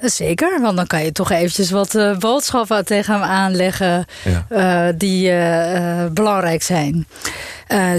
Zeker, 0.00 0.60
want 0.60 0.76
dan 0.76 0.86
kan 0.86 1.04
je 1.04 1.12
toch 1.12 1.30
eventjes 1.30 1.70
wat 1.70 1.94
uh, 1.94 2.18
boodschappen 2.18 2.84
tegen 2.84 3.14
hem 3.14 3.22
aanleggen 3.22 4.04
ja. 4.24 4.88
uh, 4.88 4.94
die 4.98 5.30
uh, 5.30 6.04
belangrijk 6.12 6.62
zijn. 6.62 7.06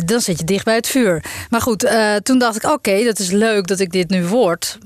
dan 0.06 0.22
zit 0.22 0.40
je 0.40 0.46
dicht 0.46 0.66
bij 0.66 0.76
het 0.76 0.88
vuur. 0.88 1.24
Maar 1.50 1.62
goed, 1.62 1.92
toen 2.24 2.40
dacht 2.40 2.56
ik, 2.56 2.64
oké, 2.64 2.74
okay, 2.74 3.04
dat 3.04 3.20
is 3.20 3.32
leuk 3.32 3.68
dat 3.68 3.80
ik 3.80 3.92
dit 3.92 4.10
nu 4.10 4.26
word. 4.26 4.78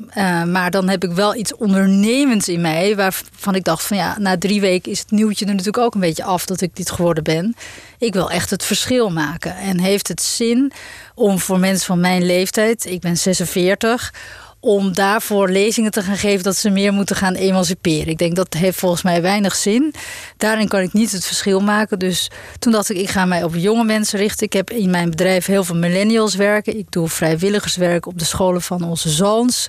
maar 0.48 0.72
dan 0.72 0.89
heb 0.89 1.03
ik 1.03 1.12
wel 1.12 1.36
iets 1.36 1.56
ondernemends 1.56 2.48
in 2.50 2.62
mij... 2.62 2.96
waarvan 2.96 3.56
ik 3.56 3.63
dacht 3.63 3.84
van 3.84 3.98
ja, 3.98 4.15
na 4.20 4.38
drie 4.38 4.62
weken 4.62 4.91
is 4.91 5.00
het 5.00 5.12
nieuwtje 5.12 5.46
er 5.46 5.51
natuurlijk 5.51 5.84
ook 5.84 5.94
een 5.94 6.00
beetje 6.00 6.24
af... 6.24 6.46
dat 6.46 6.62
ik 6.62 6.75
dit 6.75 6.91
geworden 6.91 7.24
ben. 7.24 7.56
Ik 7.98 8.13
wil 8.13 8.30
echt 8.30 8.50
het 8.50 8.63
verschil 8.63 9.10
maken. 9.10 9.56
En 9.56 9.80
heeft 9.80 10.08
het 10.08 10.22
zin 10.22 10.72
om 11.15 11.39
voor 11.39 11.60
mensen 11.60 11.86
van 11.86 12.00
mijn 12.00 12.25
leeftijd... 12.25 12.86
ik 12.86 13.00
ben 13.00 13.18
46 13.18 14.12
om 14.63 14.94
daarvoor 14.94 15.50
lezingen 15.50 15.91
te 15.91 16.01
gaan 16.01 16.18
geven 16.18 16.44
dat 16.44 16.56
ze 16.56 16.70
meer 16.70 16.94
moeten 16.94 17.15
gaan 17.15 17.34
emanciperen. 17.34 18.08
Ik 18.08 18.18
denk 18.18 18.36
dat 18.36 18.53
heeft 18.53 18.77
volgens 18.77 19.01
mij 19.01 19.22
weinig 19.22 19.56
zin. 19.56 19.94
Daarin 20.38 20.68
kan 20.68 20.82
ik 20.82 20.94
niet 20.94 21.12
het 21.12 21.25
verschil 21.25 21.60
maken. 21.60 22.00
Dus 22.00 22.30
toen 22.60 22.72
dacht 22.72 22.89
ik, 22.89 22.98
ik 22.98 23.10
ga 23.10 23.25
mij 23.25 23.44
op 23.44 23.56
jonge 23.56 23.84
mensen 23.84 24.20
richten. 24.20 24.46
Ik 24.46 24.53
heb 24.53 24.70
in 24.70 24.89
mijn 24.89 25.10
bedrijf 25.10 25.46
heel 25.46 25.63
veel 25.63 25.75
millennials 25.75 26.36
werken. 26.36 26.77
Ik 26.77 26.91
doe 26.91 27.10
vrijwilligerswerk 27.10 28.06
op 28.06 28.20
de 28.20 28.25
scholen 28.25 28.62
van 28.62 28.84
onze 28.84 29.10
zoons. 29.10 29.68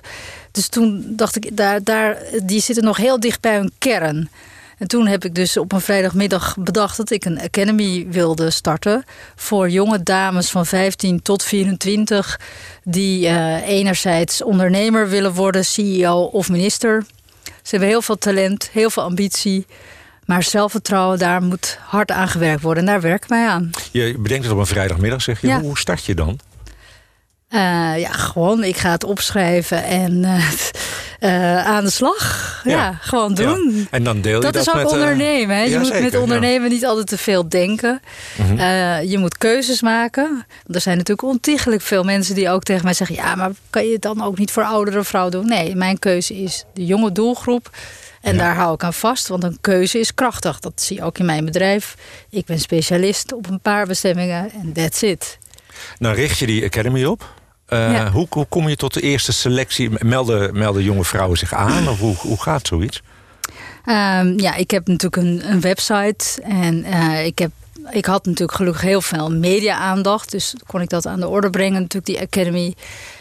Dus 0.51 0.67
toen 0.67 1.03
dacht 1.07 1.35
ik, 1.35 1.57
daar, 1.57 1.83
daar, 1.83 2.17
die 2.43 2.61
zitten 2.61 2.83
nog 2.83 2.97
heel 2.97 3.19
dicht 3.19 3.41
bij 3.41 3.55
hun 3.55 3.71
kern. 3.77 4.29
En 4.77 4.87
toen 4.87 5.07
heb 5.07 5.25
ik 5.25 5.35
dus 5.35 5.57
op 5.57 5.71
een 5.71 5.81
vrijdagmiddag 5.81 6.55
bedacht 6.57 6.97
dat 6.97 7.11
ik 7.11 7.25
een 7.25 7.41
academy 7.41 8.07
wilde 8.09 8.49
starten. 8.49 9.03
Voor 9.35 9.69
jonge 9.69 10.03
dames 10.03 10.49
van 10.49 10.65
15 10.65 11.21
tot 11.21 11.43
24 11.43 12.39
die 12.83 13.27
uh, 13.27 13.67
enerzijds 13.67 14.43
ondernemer 14.43 15.09
willen 15.09 15.33
worden, 15.33 15.65
CEO 15.65 16.23
of 16.23 16.49
minister. 16.49 17.05
Ze 17.43 17.69
hebben 17.69 17.89
heel 17.89 18.01
veel 18.01 18.17
talent, 18.17 18.69
heel 18.71 18.89
veel 18.89 19.03
ambitie. 19.03 19.65
Maar 20.25 20.43
zelfvertrouwen, 20.43 21.19
daar 21.19 21.41
moet 21.41 21.79
hard 21.81 22.11
aan 22.11 22.27
gewerkt 22.27 22.61
worden. 22.61 22.83
En 22.83 22.89
daar 22.89 23.01
werken 23.01 23.29
wij 23.29 23.47
aan. 23.47 23.69
Je 23.91 24.15
bedenkt 24.19 24.43
het 24.43 24.53
op 24.53 24.59
een 24.59 24.65
vrijdagmiddag, 24.65 25.21
zeg 25.21 25.41
je. 25.41 25.47
Ja. 25.47 25.61
Hoe 25.61 25.77
start 25.77 26.05
je 26.05 26.15
dan? 26.15 26.39
Uh, 27.53 27.59
ja, 27.99 28.11
gewoon. 28.11 28.63
Ik 28.63 28.77
ga 28.77 28.91
het 28.91 29.03
opschrijven 29.03 29.83
en 29.83 30.23
uh, 30.23 30.51
uh, 31.19 31.65
aan 31.75 31.83
de 31.83 31.89
slag. 31.89 32.61
Ja, 32.63 32.71
ja 32.71 32.97
gewoon 33.01 33.33
doen. 33.33 33.73
Ja. 33.75 33.83
En 33.91 34.03
dan 34.03 34.21
deel 34.21 34.35
je 34.35 34.41
dat, 34.41 34.53
dat 34.53 34.61
is 34.61 34.69
ook 34.69 34.75
met, 34.75 34.91
ondernemen. 34.91 35.55
Hè? 35.55 35.63
Je 35.63 35.77
moet 35.77 35.87
zeker, 35.87 36.03
met 36.03 36.15
ondernemen 36.15 36.69
niet 36.69 36.85
altijd 36.85 37.07
te 37.07 37.17
veel 37.17 37.49
denken. 37.49 38.01
Mm 38.35 38.45
-hmm. 38.45 39.07
je 39.07 39.17
moet 39.17 39.37
keuzes 39.37 39.81
maken. 39.81 40.45
er 40.67 40.81
zijn 40.81 40.97
natuurlijk 40.97 41.27
ontiegelijk 41.27 41.81
veel 41.81 42.03
mensen 42.03 42.35
die 42.35 42.49
ook 42.49 42.63
tegen 42.63 42.83
mij 42.83 42.93
zeggen... 42.93 43.15
ja, 43.15 43.35
maar 43.35 43.51
kan 43.69 43.85
je 43.85 43.93
het 43.93 44.01
dan 44.01 44.23
ook 44.23 44.37
niet 44.37 44.51
voor 44.51 44.63
oudere 44.63 45.03
vrouwen 45.03 45.31
doen? 45.31 45.47
Nee, 45.47 45.75
mijn 45.75 45.99
keuze 45.99 46.35
is 46.35 46.65
de 46.73 46.85
jonge 46.85 47.11
doelgroep... 47.11 47.69
En 48.21 48.37
daar 48.37 48.55
hou 48.55 48.73
ik 48.73 48.83
aan 48.83 48.93
vast, 48.93 49.27
want 49.27 49.43
een 49.43 49.57
keuze 49.61 49.99
is 49.99 50.13
krachtig. 50.13 50.59
Dat 50.59 50.81
zie 50.81 50.95
je 50.95 51.03
ook 51.03 51.17
in 51.17 51.25
mijn 51.25 51.45
bedrijf. 51.45 51.95
Ik 52.29 52.45
ben 52.45 52.59
specialist 52.59 53.33
op 53.33 53.49
een 53.49 53.59
paar 53.59 53.87
bestemmingen 53.87 54.51
en 54.51 54.73
that's 54.73 55.01
it. 55.01 55.37
Nou 55.99 56.15
richt 56.15 56.37
je 56.37 56.45
die 56.45 56.65
academy 56.65 57.05
op. 57.05 57.41
Uh, 57.69 58.11
hoe, 58.11 58.27
hoe, 58.29 58.45
kom 58.49 58.69
je 58.69 58.75
tot 58.75 58.93
de 58.93 59.01
eerste 59.01 59.33
selectie? 59.33 59.89
Melden, 59.99 60.57
melden 60.57 60.83
jonge 60.83 61.03
vrouwen 61.03 61.37
zich 61.37 61.53
aan? 61.53 61.87
Of 61.87 61.99
hoe, 61.99 62.15
hoe 62.15 62.41
gaat 62.41 62.67
zoiets? 62.67 63.01
Um, 63.85 64.39
ja, 64.39 64.55
ik 64.55 64.71
heb 64.71 64.87
natuurlijk 64.87 65.23
een, 65.23 65.51
een 65.51 65.61
website. 65.61 66.41
En 66.41 66.85
uh, 66.85 67.25
ik, 67.25 67.39
heb, 67.39 67.51
ik 67.89 68.05
had 68.05 68.25
natuurlijk 68.25 68.57
gelukkig 68.57 68.81
heel 68.81 69.01
veel 69.01 69.31
media-aandacht. 69.31 70.31
Dus 70.31 70.55
kon 70.65 70.81
ik 70.81 70.89
dat 70.89 71.07
aan 71.07 71.19
de 71.19 71.27
orde 71.27 71.49
brengen, 71.49 71.81
natuurlijk 71.81 72.05
die 72.05 72.21
academy. 72.21 72.73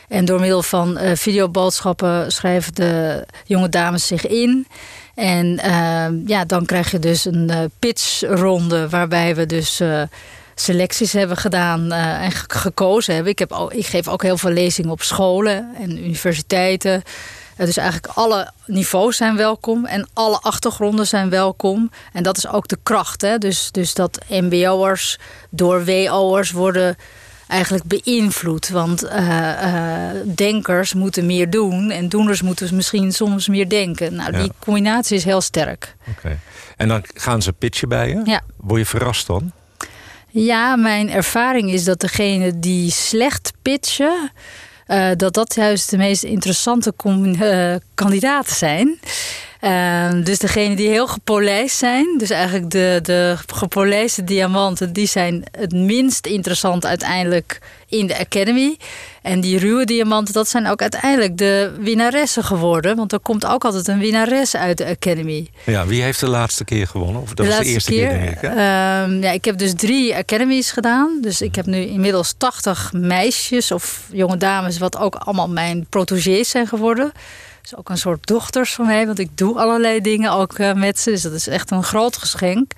En 0.08 0.24
door 0.24 0.40
middel 0.40 0.62
van 0.62 0.98
uh, 0.98 1.10
videoboodschappen 1.14 2.32
schrijven 2.32 2.74
de 2.74 3.26
jonge 3.44 3.68
dames 3.68 4.06
zich 4.06 4.26
in. 4.26 4.66
En 5.14 5.60
ja, 6.26 6.44
dan 6.44 6.66
krijg 6.66 6.90
je 6.90 6.98
dus 6.98 7.24
een 7.24 7.70
pitchronde 7.78 8.88
waarbij 8.88 9.34
we 9.34 9.46
dus 9.46 9.80
selecties 10.62 11.12
hebben 11.12 11.36
gedaan 11.36 11.92
uh, 11.92 12.24
en 12.24 12.32
gekozen 12.46 13.14
hebben. 13.14 13.32
Ik, 13.32 13.38
heb 13.38 13.52
ook, 13.52 13.72
ik 13.72 13.86
geef 13.86 14.08
ook 14.08 14.22
heel 14.22 14.38
veel 14.38 14.50
lezingen 14.50 14.90
op 14.90 15.02
scholen 15.02 15.74
en 15.78 16.04
universiteiten. 16.04 17.02
Uh, 17.56 17.66
dus 17.66 17.76
eigenlijk 17.76 18.12
alle 18.14 18.50
niveaus 18.66 19.16
zijn 19.16 19.36
welkom 19.36 19.86
en 19.86 20.08
alle 20.12 20.38
achtergronden 20.40 21.06
zijn 21.06 21.30
welkom. 21.30 21.90
En 22.12 22.22
dat 22.22 22.36
is 22.36 22.48
ook 22.48 22.68
de 22.68 22.78
kracht. 22.82 23.20
Hè? 23.20 23.38
Dus, 23.38 23.70
dus 23.70 23.94
dat 23.94 24.18
mbo'ers 24.28 25.18
door 25.50 25.84
WO'ers 25.84 26.50
worden 26.50 26.96
eigenlijk 27.48 27.84
beïnvloed. 27.84 28.68
Want 28.68 29.04
uh, 29.04 30.10
denkers 30.34 30.94
moeten 30.94 31.26
meer 31.26 31.50
doen 31.50 31.90
en 31.90 32.08
doeners 32.08 32.42
moeten 32.42 32.74
misschien 32.74 33.12
soms 33.12 33.48
meer 33.48 33.68
denken. 33.68 34.14
Nou, 34.14 34.32
die 34.32 34.52
combinatie 34.58 35.16
is 35.16 35.24
heel 35.24 35.40
sterk. 35.40 35.96
Oké. 36.08 36.38
En 36.76 36.88
dan 36.88 37.04
gaan 37.14 37.42
ze 37.42 37.52
pitchen 37.52 37.88
bij 37.88 38.08
je? 38.08 38.20
Ja. 38.24 38.40
Word 38.56 38.80
je 38.80 38.86
verrast 38.86 39.26
dan? 39.26 39.52
Ja, 40.34 40.76
mijn 40.76 41.10
ervaring 41.10 41.70
is 41.70 41.84
dat 41.84 42.00
degene 42.00 42.58
die 42.58 42.90
slecht 42.90 43.52
pitchen... 43.62 44.30
Uh, 44.86 45.10
dat 45.16 45.34
dat 45.34 45.54
juist 45.54 45.90
de 45.90 45.96
meest 45.96 46.22
interessante 46.22 46.92
uh, 47.40 47.74
kandidaten 47.94 48.56
zijn. 48.56 48.98
Uh, 49.64 50.24
dus 50.24 50.38
degene 50.38 50.76
die 50.76 50.88
heel 50.88 51.06
gepolijst 51.06 51.76
zijn, 51.76 52.14
dus 52.18 52.30
eigenlijk 52.30 52.70
de, 52.70 52.98
de 53.02 53.36
gepolijste 53.46 54.24
diamanten, 54.24 54.92
die 54.92 55.06
zijn 55.06 55.44
het 55.58 55.72
minst 55.72 56.26
interessant 56.26 56.86
uiteindelijk 56.86 57.58
in 57.88 58.06
de 58.06 58.18
Academy. 58.18 58.76
En 59.22 59.40
die 59.40 59.58
ruwe 59.58 59.84
diamanten, 59.84 60.34
dat 60.34 60.48
zijn 60.48 60.66
ook 60.66 60.80
uiteindelijk 60.80 61.38
de 61.38 61.72
winnaressen 61.80 62.44
geworden. 62.44 62.96
Want 62.96 63.12
er 63.12 63.20
komt 63.20 63.46
ook 63.46 63.64
altijd 63.64 63.88
een 63.88 63.98
winnares 63.98 64.56
uit 64.56 64.78
de 64.78 64.86
Academy. 64.86 65.48
Ja, 65.64 65.86
wie 65.86 66.02
heeft 66.02 66.20
de 66.20 66.28
laatste 66.28 66.64
keer 66.64 66.86
gewonnen? 66.86 67.22
Of 67.22 67.34
dat 67.34 67.46
de 67.46 67.52
was 67.52 67.62
de 67.62 67.64
eerste 67.64 67.90
keer, 67.90 68.08
keer 68.08 68.18
denk 68.18 68.30
ik, 68.30 68.42
uh, 68.42 69.22
ja, 69.22 69.30
ik 69.30 69.44
heb 69.44 69.58
dus 69.58 69.74
drie 69.74 70.16
Academies 70.16 70.70
gedaan. 70.70 71.18
Dus 71.20 71.42
ik 71.42 71.54
heb 71.54 71.66
nu 71.66 71.78
inmiddels 71.78 72.34
80 72.36 72.92
meisjes 72.92 73.72
of 73.72 74.00
jonge 74.12 74.36
dames... 74.36 74.78
wat 74.78 74.98
ook 74.98 75.14
allemaal 75.14 75.48
mijn 75.48 75.86
protégés 75.88 76.50
zijn 76.50 76.66
geworden 76.66 77.12
is 77.64 77.76
ook 77.76 77.88
een 77.88 77.98
soort 77.98 78.26
dochters 78.26 78.74
van 78.74 78.86
mij, 78.86 79.06
want 79.06 79.18
ik 79.18 79.36
doe 79.36 79.58
allerlei 79.58 80.00
dingen 80.00 80.32
ook 80.32 80.58
uh, 80.58 80.72
met 80.72 80.98
ze. 80.98 81.10
Dus 81.10 81.22
dat 81.22 81.32
is 81.32 81.46
echt 81.46 81.70
een 81.70 81.82
groot 81.82 82.16
geschenk. 82.16 82.72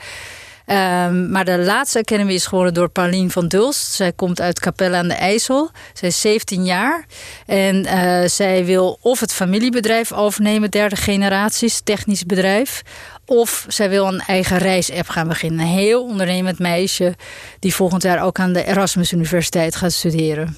Um, 0.67 1.31
maar 1.31 1.45
de 1.45 1.59
laatste 1.59 1.99
Academy 1.99 2.33
is 2.33 2.47
geworden 2.47 2.75
door 2.75 2.89
Pauline 2.89 3.31
van 3.31 3.49
Dulst. 3.49 3.93
Zij 3.93 4.13
komt 4.13 4.41
uit 4.41 4.61
Capelle 4.61 4.97
aan 4.97 5.09
de 5.09 5.15
IJssel. 5.15 5.71
Zij 5.93 6.09
is 6.09 6.21
17 6.21 6.65
jaar. 6.65 7.07
En 7.47 7.77
uh, 7.77 8.29
zij 8.29 8.65
wil 8.65 8.99
of 9.01 9.21
het 9.21 9.33
familiebedrijf 9.33 10.13
overnemen, 10.13 10.71
derde 10.71 10.97
generaties, 10.97 11.81
technisch 11.81 12.25
bedrijf. 12.25 12.83
Of 13.27 13.67
zij 13.69 13.89
wil 13.89 14.07
een 14.07 14.21
eigen 14.21 14.59
reisapp 14.59 15.09
gaan 15.09 15.29
beginnen. 15.29 15.61
Een 15.61 15.73
heel 15.73 16.05
ondernemend 16.05 16.59
meisje 16.59 17.15
die 17.59 17.75
volgend 17.75 18.03
jaar 18.03 18.23
ook 18.23 18.39
aan 18.39 18.53
de 18.53 18.65
Erasmus 18.65 19.13
Universiteit 19.13 19.77
gaat 19.77 19.93
studeren. 19.93 20.57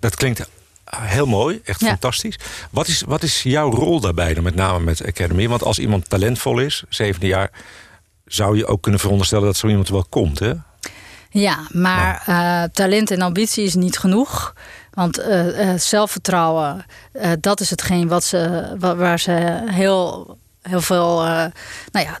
Dat 0.00 0.16
klinkt 0.16 0.61
heel 0.96 1.26
mooi, 1.26 1.60
echt 1.64 1.84
fantastisch. 1.84 2.38
Wat 2.70 2.86
is, 2.86 3.02
wat 3.02 3.22
is 3.22 3.42
jouw 3.42 3.70
rol 3.70 4.00
daarbij 4.00 4.34
dan, 4.34 4.42
met 4.42 4.54
name 4.54 4.84
met 4.84 5.06
Academy? 5.06 5.48
Want 5.48 5.64
als 5.64 5.78
iemand 5.78 6.08
talentvol 6.08 6.58
is, 6.58 6.84
17 6.88 7.28
jaar, 7.28 7.50
zou 8.26 8.56
je 8.56 8.66
ook 8.66 8.82
kunnen 8.82 9.00
veronderstellen 9.00 9.44
dat 9.44 9.56
zo 9.56 9.68
iemand 9.68 9.88
wel 9.88 10.06
komt, 10.08 10.38
hè? 10.38 10.52
Ja, 11.30 11.58
maar 11.68 12.24
uh, 12.28 12.62
talent 12.72 13.10
en 13.10 13.20
ambitie 13.20 13.64
is 13.64 13.74
niet 13.74 13.98
genoeg. 13.98 14.54
Want 14.90 15.18
uh, 15.18 15.68
uh, 15.68 15.78
zelfvertrouwen, 15.78 16.84
dat 17.40 17.60
is 17.60 17.70
hetgeen 17.70 18.08
wat 18.08 18.24
ze, 18.24 18.74
waar 18.78 19.18
ze 19.18 19.62
heel 19.66 20.36
heel 20.62 20.80
veel. 20.80 21.24
Uh, 21.24 21.44
nou 21.92 22.06
ja, 22.06 22.18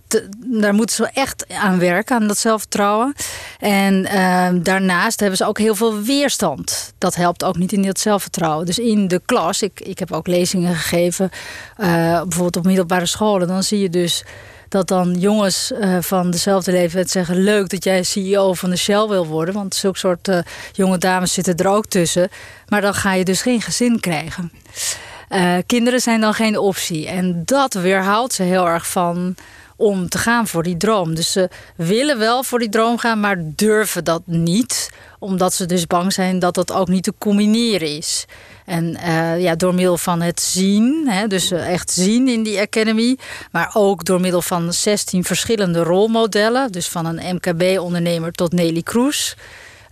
daar 0.60 0.74
moeten 0.74 0.96
ze 0.96 1.10
echt 1.14 1.48
aan 1.48 1.78
werken, 1.78 2.16
aan 2.16 2.26
dat 2.26 2.38
zelfvertrouwen. 2.38 3.14
En 3.58 3.94
uh, 3.94 4.48
daarnaast 4.62 5.20
hebben 5.20 5.38
ze 5.38 5.46
ook 5.46 5.58
heel 5.58 5.74
veel 5.74 6.00
weerstand. 6.00 6.92
Dat 6.98 7.14
helpt 7.14 7.44
ook 7.44 7.56
niet 7.56 7.72
in 7.72 7.82
dat 7.82 8.00
zelfvertrouwen. 8.00 8.66
Dus 8.66 8.78
in 8.78 9.08
de 9.08 9.20
klas, 9.24 9.62
ik, 9.62 9.80
ik 9.80 9.98
heb 9.98 10.12
ook 10.12 10.26
lezingen 10.26 10.74
gegeven, 10.74 11.30
uh, 11.78 11.86
bijvoorbeeld 12.22 12.56
op 12.56 12.64
middelbare 12.64 13.06
scholen, 13.06 13.48
dan 13.48 13.62
zie 13.62 13.78
je 13.78 13.90
dus. 13.90 14.24
Dat 14.68 14.88
dan 14.88 15.14
jongens 15.18 15.72
uh, 15.72 15.96
van 16.00 16.30
dezelfde 16.30 16.72
leeftijd 16.72 17.10
zeggen: 17.10 17.36
Leuk 17.36 17.68
dat 17.68 17.84
jij 17.84 18.02
CEO 18.02 18.54
van 18.54 18.70
de 18.70 18.76
Shell 18.76 19.06
wil 19.06 19.26
worden. 19.26 19.54
Want 19.54 19.74
zulke 19.74 19.98
soort 19.98 20.30
jonge 20.72 20.98
dames 20.98 21.32
zitten 21.32 21.56
er 21.56 21.68
ook 21.68 21.86
tussen. 21.86 22.28
Maar 22.68 22.80
dan 22.80 22.94
ga 22.94 23.14
je 23.14 23.24
dus 23.24 23.42
geen 23.42 23.60
gezin 23.60 24.00
krijgen. 24.00 24.52
Uh, 25.32 25.56
kinderen 25.66 26.00
zijn 26.00 26.20
dan 26.20 26.34
geen 26.34 26.58
optie. 26.58 27.08
En 27.08 27.42
dat 27.44 27.74
weerhoudt 27.74 28.32
ze 28.32 28.42
heel 28.42 28.68
erg 28.68 28.86
van 28.86 29.34
om 29.76 30.08
te 30.08 30.18
gaan 30.18 30.46
voor 30.46 30.62
die 30.62 30.76
droom. 30.76 31.14
Dus 31.14 31.32
ze 31.32 31.48
willen 31.76 32.18
wel 32.18 32.42
voor 32.42 32.58
die 32.58 32.68
droom 32.68 32.98
gaan, 32.98 33.20
maar 33.20 33.36
durven 33.40 34.04
dat 34.04 34.22
niet. 34.24 34.90
Omdat 35.18 35.54
ze 35.54 35.66
dus 35.66 35.86
bang 35.86 36.12
zijn 36.12 36.38
dat 36.38 36.54
dat 36.54 36.72
ook 36.72 36.88
niet 36.88 37.02
te 37.02 37.14
combineren 37.18 37.96
is. 37.96 38.24
En 38.64 38.96
uh, 39.04 39.40
ja, 39.40 39.54
door 39.54 39.74
middel 39.74 39.98
van 39.98 40.20
het 40.20 40.40
zien, 40.40 41.08
hè, 41.08 41.26
dus 41.26 41.50
echt 41.50 41.90
zien 41.90 42.28
in 42.28 42.42
die 42.42 42.60
academy. 42.60 43.18
Maar 43.50 43.70
ook 43.74 44.04
door 44.04 44.20
middel 44.20 44.42
van 44.42 44.72
16 44.72 45.24
verschillende 45.24 45.82
rolmodellen. 45.82 46.72
Dus 46.72 46.88
van 46.88 47.06
een 47.06 47.36
MKB-ondernemer 47.36 48.32
tot 48.32 48.52
Nelly 48.52 48.82
Kroes. 48.82 49.36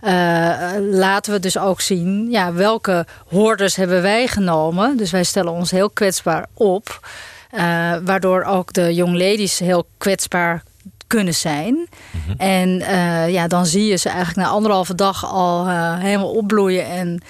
Uh, 0.03 0.69
laten 0.91 1.33
we 1.33 1.39
dus 1.39 1.57
ook 1.57 1.81
zien 1.81 2.27
ja, 2.29 2.53
welke 2.53 3.05
hordes 3.27 3.75
hebben 3.75 4.01
wij 4.01 4.27
genomen. 4.27 4.97
Dus 4.97 5.11
wij 5.11 5.23
stellen 5.23 5.51
ons 5.51 5.71
heel 5.71 5.89
kwetsbaar 5.89 6.45
op. 6.53 6.99
Uh, 7.53 7.93
waardoor 8.03 8.43
ook 8.43 8.73
de 8.73 8.93
young 8.93 9.11
ladies 9.11 9.59
heel 9.59 9.85
kwetsbaar 9.97 10.63
kunnen 11.07 11.33
zijn. 11.33 11.87
Mm-hmm. 12.11 12.35
En 12.37 12.69
uh, 12.69 13.29
ja, 13.29 13.47
dan 13.47 13.65
zie 13.65 13.85
je 13.85 13.95
ze 13.95 14.09
eigenlijk 14.09 14.47
na 14.47 14.53
anderhalve 14.53 14.95
dag 14.95 15.25
al 15.25 15.67
helemaal 15.97 16.31
opbloeien. 16.31 16.85
En 16.85 17.21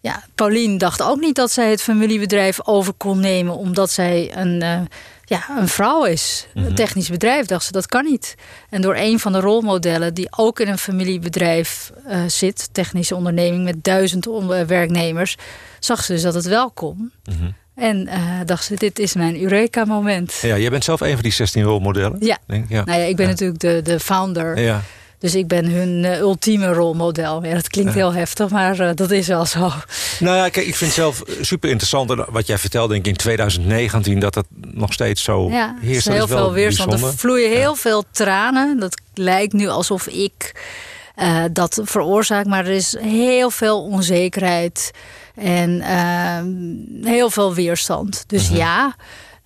ja, 0.00 0.22
Paulien 0.34 0.78
dacht 0.78 1.02
ook 1.02 1.20
niet 1.20 1.34
dat 1.34 1.50
zij 1.50 1.70
het 1.70 1.82
familiebedrijf 1.82 2.66
over 2.66 2.92
kon 2.92 3.20
nemen, 3.20 3.56
omdat 3.56 3.90
zij 3.90 4.30
een 4.36 4.88
ja, 5.28 5.44
een 5.58 5.68
vrouw 5.68 6.04
is. 6.04 6.46
Een 6.54 6.62
mhm. 6.62 6.74
technisch 6.74 7.08
bedrijf, 7.08 7.46
dacht 7.46 7.64
ze, 7.64 7.72
dat 7.72 7.86
kan 7.86 8.04
niet. 8.04 8.34
En 8.70 8.80
door 8.80 8.96
een 8.96 9.18
van 9.18 9.32
de 9.32 9.40
rolmodellen 9.40 10.14
die 10.14 10.28
ook 10.36 10.60
in 10.60 10.68
een 10.68 10.78
familiebedrijf 10.78 11.92
uh, 12.08 12.20
zit... 12.26 12.68
technische 12.72 13.14
onderneming 13.14 13.64
met 13.64 13.84
duizend 13.84 14.26
werknemers... 14.66 15.36
zag 15.78 16.04
ze 16.04 16.12
dus 16.12 16.22
dat 16.22 16.34
het 16.34 16.46
wel 16.46 16.70
kon. 16.70 17.12
Mhm. 17.24 17.50
En 17.74 18.06
uh, 18.06 18.14
dacht 18.44 18.64
ze, 18.64 18.74
dit 18.74 18.98
is 18.98 19.14
mijn 19.14 19.42
Eureka-moment. 19.42 20.38
Ja, 20.42 20.58
jij 20.58 20.70
bent 20.70 20.84
zelf 20.84 21.00
een 21.00 21.12
van 21.12 21.22
die 21.22 21.32
16 21.32 21.62
rolmodellen. 21.62 22.16
Ja, 22.20 22.38
denk, 22.46 22.68
ja. 22.68 22.84
Nou 22.84 23.00
ja 23.00 23.04
ik 23.04 23.16
ben 23.16 23.26
natuurlijk 23.26 23.60
de, 23.60 23.80
de 23.82 24.00
founder... 24.00 24.60
Ja. 24.60 24.82
Dus 25.18 25.34
ik 25.34 25.46
ben 25.46 25.70
hun 25.70 26.04
uh, 26.04 26.18
ultieme 26.18 26.66
rolmodel. 26.72 27.44
Ja, 27.44 27.54
dat 27.54 27.68
klinkt 27.68 27.94
heel 27.94 28.12
heftig, 28.12 28.48
maar 28.48 28.80
uh, 28.80 28.90
dat 28.94 29.10
is 29.10 29.26
wel 29.26 29.46
zo. 29.46 29.72
Nou 30.18 30.36
ja, 30.36 30.48
kijk, 30.48 30.66
ik 30.66 30.76
vind 30.76 30.94
het 30.94 31.00
zelf 31.00 31.22
super 31.40 31.68
interessant. 31.68 32.24
Wat 32.28 32.46
jij 32.46 32.58
vertelde, 32.58 32.92
denk 32.92 33.06
ik, 33.06 33.12
in 33.12 33.18
2019... 33.18 34.18
dat 34.18 34.34
dat 34.34 34.46
nog 34.60 34.92
steeds 34.92 35.22
zo 35.22 35.50
ja, 35.50 35.76
heerst. 35.80 36.06
Er 36.06 36.12
is 36.12 36.18
heel 36.18 36.28
veel 36.28 36.52
weerstand. 36.52 36.92
Er 36.92 37.14
vloeien 37.16 37.50
heel 37.50 37.74
veel 37.74 38.04
tranen. 38.10 38.78
Dat 38.78 39.00
lijkt 39.14 39.52
nu 39.52 39.68
alsof 39.68 40.06
ik 40.06 40.62
uh, 41.16 41.44
dat 41.52 41.80
veroorzaak. 41.84 42.46
Maar 42.46 42.66
er 42.66 42.72
is 42.72 42.96
heel 43.00 43.50
veel 43.50 43.82
onzekerheid. 43.82 44.90
En 45.34 45.82
heel 47.04 47.30
veel 47.30 47.54
weerstand. 47.54 48.24
Dus 48.26 48.42
-huh. 48.42 48.50
Mhm. 48.50 48.58
ja... 48.58 48.96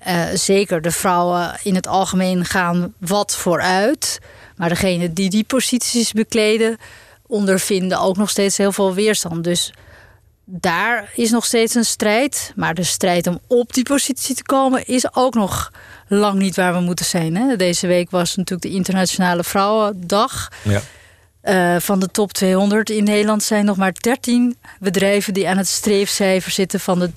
Uh, 0.07 0.25
zeker 0.35 0.83
de 0.83 0.91
vrouwen 0.91 1.59
in 1.63 1.75
het 1.75 1.87
algemeen 1.87 2.45
gaan 2.45 2.95
wat 2.99 3.37
vooruit. 3.37 4.19
Maar 4.57 4.69
degene 4.69 5.13
die 5.13 5.31
die 5.31 5.45
posities 5.45 6.13
bekleden, 6.13 6.77
ondervinden 7.27 8.01
ook 8.01 8.17
nog 8.17 8.31
steeds 8.31 8.57
heel 8.57 8.73
veel 8.73 8.95
weerstand. 8.95 9.45
Dus 9.45 9.73
daar 10.45 11.13
is 11.15 11.31
nog 11.31 11.45
steeds 11.45 11.75
een 11.75 11.85
strijd. 11.85 12.53
Maar 12.57 12.75
de 12.75 12.83
strijd 12.83 13.27
om 13.27 13.41
op 13.47 13.75
die 13.75 13.85
positie 13.85 14.35
te 14.35 14.43
komen 14.43 14.87
is 14.87 15.15
ook 15.15 15.35
nog 15.35 15.73
lang 16.09 16.39
niet 16.39 16.57
waar 16.57 16.75
we 16.75 16.81
moeten 16.81 17.05
zijn. 17.05 17.37
Hè? 17.37 17.57
Deze 17.57 17.87
week 17.87 18.11
was 18.11 18.37
natuurlijk 18.37 18.69
de 18.69 18.77
Internationale 18.77 19.45
Vrouwendag. 19.45 20.49
Ja. 20.63 20.81
Uh, 21.45 21.77
van 21.79 21.99
de 22.01 22.11
top 22.11 22.33
200 22.33 22.91
in 22.91 23.05
Nederland 23.05 23.43
zijn 23.43 23.65
nog 23.65 23.77
maar 23.77 23.93
13 24.01 24.57
bedrijven 24.81 25.35
die 25.35 25.49
aan 25.49 25.57
het 25.57 25.69
streefcijfer 25.69 26.51
zitten 26.51 26.81
van 26.81 26.99
de 26.99 27.11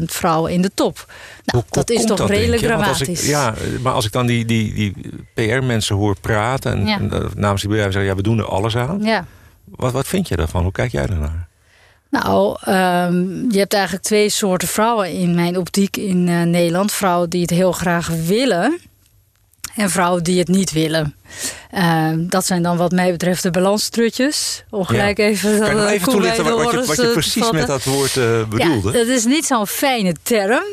30% 0.00 0.04
vrouwen 0.04 0.52
in 0.52 0.62
de 0.62 0.70
top. 0.74 1.06
Nou, 1.44 1.64
Hoe, 1.64 1.64
dat 1.70 1.90
is 1.90 2.04
toch 2.04 2.18
dat, 2.18 2.28
redelijk 2.30 2.62
dramatisch. 2.62 3.22
Ik, 3.22 3.30
ja, 3.30 3.54
maar 3.82 3.92
als 3.92 4.04
ik 4.06 4.12
dan 4.12 4.26
die, 4.26 4.44
die, 4.44 4.74
die 4.74 4.94
PR-mensen 5.34 5.96
hoor 5.96 6.16
praten 6.20 6.72
en, 6.72 6.86
Ja. 6.86 6.98
en 6.98 7.12
eh, 7.12 7.24
namens 7.34 7.60
die 7.60 7.70
bedrijven 7.70 7.92
zeggen, 7.92 8.10
ja, 8.10 8.16
we 8.16 8.22
doen 8.22 8.38
er 8.38 8.48
alles 8.48 8.76
aan. 8.76 9.00
ja. 9.02 9.26
Wat, 9.64 9.92
wat 9.92 10.06
vind 10.06 10.28
je 10.28 10.36
daarvan? 10.36 10.62
Hoe 10.62 10.72
kijk 10.72 10.92
jij 10.92 11.06
daarnaar? 11.06 11.46
Nou, 12.10 12.56
ehm, 12.60 13.50
je 13.50 13.58
hebt 13.58 13.72
eigenlijk 13.72 14.04
twee 14.04 14.28
soorten 14.28 14.68
vrouwen 14.68 15.10
in 15.12 15.34
mijn 15.34 15.56
optiek 15.58 15.96
in 15.96 16.28
eh, 16.28 16.42
Nederland. 16.42 16.92
Vrouwen 16.92 17.30
die 17.30 17.40
het 17.40 17.50
heel 17.50 17.72
graag 17.72 18.08
willen 18.26 18.78
en 19.78 19.90
vrouwen 19.90 20.22
die 20.22 20.38
het 20.38 20.48
niet 20.48 20.72
willen. 20.72 21.14
Ehm, 21.70 22.26
dat 22.28 22.46
zijn 22.46 22.62
dan 22.62 22.76
wat 22.76 22.92
mij 22.92 23.10
betreft 23.10 23.42
de 23.42 23.50
balanstrutjes. 23.50 24.64
Om 24.70 24.84
gelijk 24.84 25.18
even, 25.18 25.58
Kan 25.58 25.68
je 25.68 25.74
nog 25.74 25.86
de 25.86 25.92
even 25.92 26.08
toelichten 26.08 26.44
wat, 26.44 26.52
wat 26.52 26.62
je, 26.62 26.68
horens, 26.68 26.86
wat 26.86 26.96
je 26.96 27.06
eh, 27.06 27.12
precies 27.12 27.50
met 27.50 27.66
dat 27.66 27.84
woord 27.84 28.16
eh, 28.16 28.48
bedoelde? 28.48 28.92
Ja, 28.92 28.98
dat 28.98 29.06
is 29.06 29.24
niet 29.24 29.46
zo'n 29.46 29.66
fijne 29.66 30.14
term. 30.22 30.64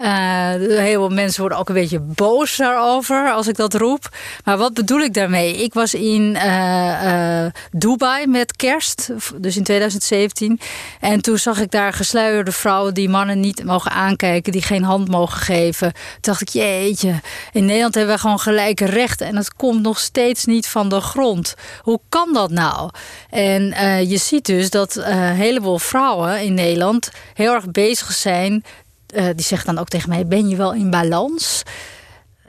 Eh, 0.00 0.50
heel 0.54 1.00
veel 1.00 1.08
mensen 1.08 1.40
worden 1.40 1.58
ook 1.58 1.68
een 1.68 1.74
beetje 1.74 2.00
boos 2.00 2.56
daarover 2.56 3.32
als 3.32 3.48
ik 3.48 3.56
dat 3.56 3.74
roep. 3.74 4.08
Maar 4.44 4.58
wat 4.58 4.74
bedoel 4.74 5.00
ik 5.00 5.14
daarmee? 5.14 5.56
Ik 5.56 5.74
was 5.74 5.94
in 5.94 6.36
eh, 6.36 7.44
eh, 7.44 7.52
Dubai 7.70 8.26
met 8.26 8.56
kerst, 8.56 9.10
dus 9.36 9.56
in 9.56 9.62
2017. 9.62 10.60
En 11.00 11.20
toen 11.20 11.38
zag 11.38 11.60
ik 11.60 11.70
daar 11.70 11.92
gesluierde 11.92 12.52
vrouwen 12.52 12.94
die 12.94 13.08
mannen 13.08 13.40
niet 13.40 13.64
mogen 13.64 13.90
aankijken, 13.90 14.52
die 14.52 14.62
geen 14.62 14.82
hand 14.82 15.08
mogen 15.08 15.40
geven. 15.40 15.92
Toen 15.92 16.20
dacht 16.20 16.40
ik, 16.40 16.48
jeetje, 16.48 17.20
in 17.52 17.64
Nederland 17.64 17.94
hebben 17.94 18.14
we 18.14 18.20
gewoon 18.20 18.40
gelijke 18.40 18.84
rechten. 18.84 19.26
En 19.26 19.36
het 19.36 19.54
komt 19.54 19.82
nog 19.82 19.98
steeds 19.98 20.44
niet 20.44 20.68
van 20.68 20.88
de 20.88 21.00
grond. 21.00 21.54
Hoe 21.80 22.00
kan 22.08 22.32
dat 22.32 22.50
nou? 22.50 22.90
En 23.30 23.62
je 24.08 24.16
ziet 24.16 24.46
dus 24.46 24.70
dat 24.70 25.04
heleboel 25.34 25.78
vrouwen 25.78 26.42
in 26.42 26.54
Nederland 26.54 27.10
heel 27.34 27.52
erg 27.54 27.70
bezig 27.70 28.12
zijn. 28.12 28.64
Eh, 29.12 29.24
die 29.34 29.44
zegt 29.44 29.66
dan 29.66 29.78
ook 29.78 29.88
tegen 29.88 30.08
mij: 30.08 30.26
Ben 30.26 30.48
je 30.48 30.56
wel 30.56 30.74
in 30.74 30.90
balans? 30.90 31.62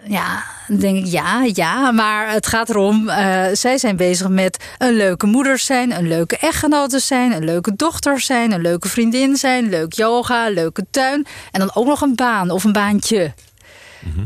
Ja, 0.03 0.44
dan 0.68 0.77
denk 0.77 0.98
ik 0.98 1.12
ja, 1.12 1.44
ja. 1.53 1.91
Maar 1.91 2.32
het 2.32 2.48
gaat 2.48 2.70
erom, 2.70 3.10
eh, 3.10 3.44
zij 3.53 3.77
zijn 3.77 3.96
bezig 3.96 4.30
met 4.30 4.63
een 4.77 4.94
leuke 4.94 5.25
moeder 5.25 5.60
zijn, 5.60 5.91
een 5.91 6.08
leuke 6.08 6.38
echtgenote 6.38 7.00
zijn, 7.00 7.32
een 7.32 7.44
leuke 7.46 7.75
dochter 7.75 8.20
zijn, 8.20 8.51
een 8.51 8.62
leuke 8.62 8.88
vriendin 8.88 9.36
zijn, 9.36 9.70
leuk 9.70 9.94
yoga, 9.94 10.50
leuke 10.50 10.86
tuin. 10.91 11.25
En 11.51 11.60
dan 11.60 11.72
ook 11.74 11.86
nog 11.86 12.01
een 12.01 12.15
baan 12.15 12.50
of 12.50 12.63
een 12.63 12.72
baantje. 12.72 13.34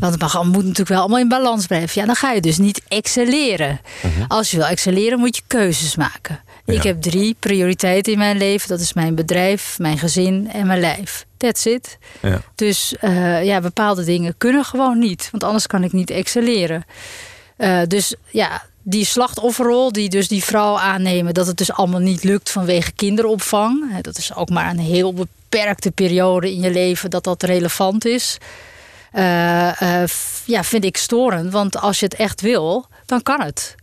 Want 0.00 0.12
het 0.12 0.20
mag, 0.20 0.44
moet 0.44 0.62
natuurlijk 0.62 0.88
wel 0.88 0.98
allemaal 0.98 1.18
in 1.18 1.28
balans 1.28 1.66
blijven. 1.66 2.00
Ja, 2.00 2.06
dan 2.06 2.16
ga 2.16 2.32
je 2.32 2.40
dus 2.40 2.58
niet 2.58 2.82
excelleren. 2.88 3.80
Als 4.28 4.50
je 4.50 4.56
wil 4.56 4.66
excelleren, 4.66 5.18
moet 5.18 5.36
je 5.36 5.42
keuzes 5.46 5.96
maken. 5.96 6.40
Ja. 6.66 6.74
Ik 6.74 6.82
heb 6.82 7.02
drie 7.02 7.36
prioriteiten 7.38 8.12
in 8.12 8.18
mijn 8.18 8.36
leven. 8.36 8.68
Dat 8.68 8.80
is 8.80 8.92
mijn 8.92 9.14
bedrijf, 9.14 9.78
mijn 9.78 9.98
gezin 9.98 10.50
en 10.52 10.66
mijn 10.66 10.80
lijf. 10.80 11.26
That's 11.36 11.64
it. 11.64 11.98
Ja. 12.22 12.40
Dus 12.54 12.96
eh, 13.00 13.44
ja, 13.44 13.60
bepaalde 13.60 14.04
dingen 14.04 14.34
kunnen 14.38 14.64
gewoon 14.64 14.98
niet. 14.98 15.28
Want 15.30 15.44
anders 15.44 15.66
kan 15.66 15.84
ik 15.84 15.92
niet 15.92 16.10
excelleren. 16.10 16.84
Eh, 17.56 17.80
dus 17.86 18.14
ja, 18.28 18.64
die 18.82 19.04
slachtofferrol 19.04 19.92
die 19.92 20.08
dus 20.08 20.28
die 20.28 20.44
vrouw 20.44 20.78
aannemen... 20.78 21.34
dat 21.34 21.46
het 21.46 21.58
dus 21.58 21.72
allemaal 21.72 22.00
niet 22.00 22.24
lukt 22.24 22.50
vanwege 22.50 22.92
kinderopvang. 22.92 24.00
Dat 24.00 24.18
is 24.18 24.34
ook 24.34 24.50
maar 24.50 24.70
een 24.70 24.78
heel 24.78 25.12
beperkte 25.12 25.90
periode 25.90 26.52
in 26.52 26.60
je 26.60 26.70
leven 26.70 27.10
dat 27.10 27.24
dat 27.24 27.42
relevant 27.42 28.04
is. 28.04 28.38
Eh, 29.12 30.04
ja, 30.44 30.64
vind 30.64 30.84
ik 30.84 30.96
storend. 30.96 31.52
Want 31.52 31.76
als 31.80 31.98
je 31.98 32.04
het 32.04 32.14
echt 32.14 32.40
wil, 32.40 32.86
dan 33.06 33.22
kan 33.22 33.40
het. 33.40 33.74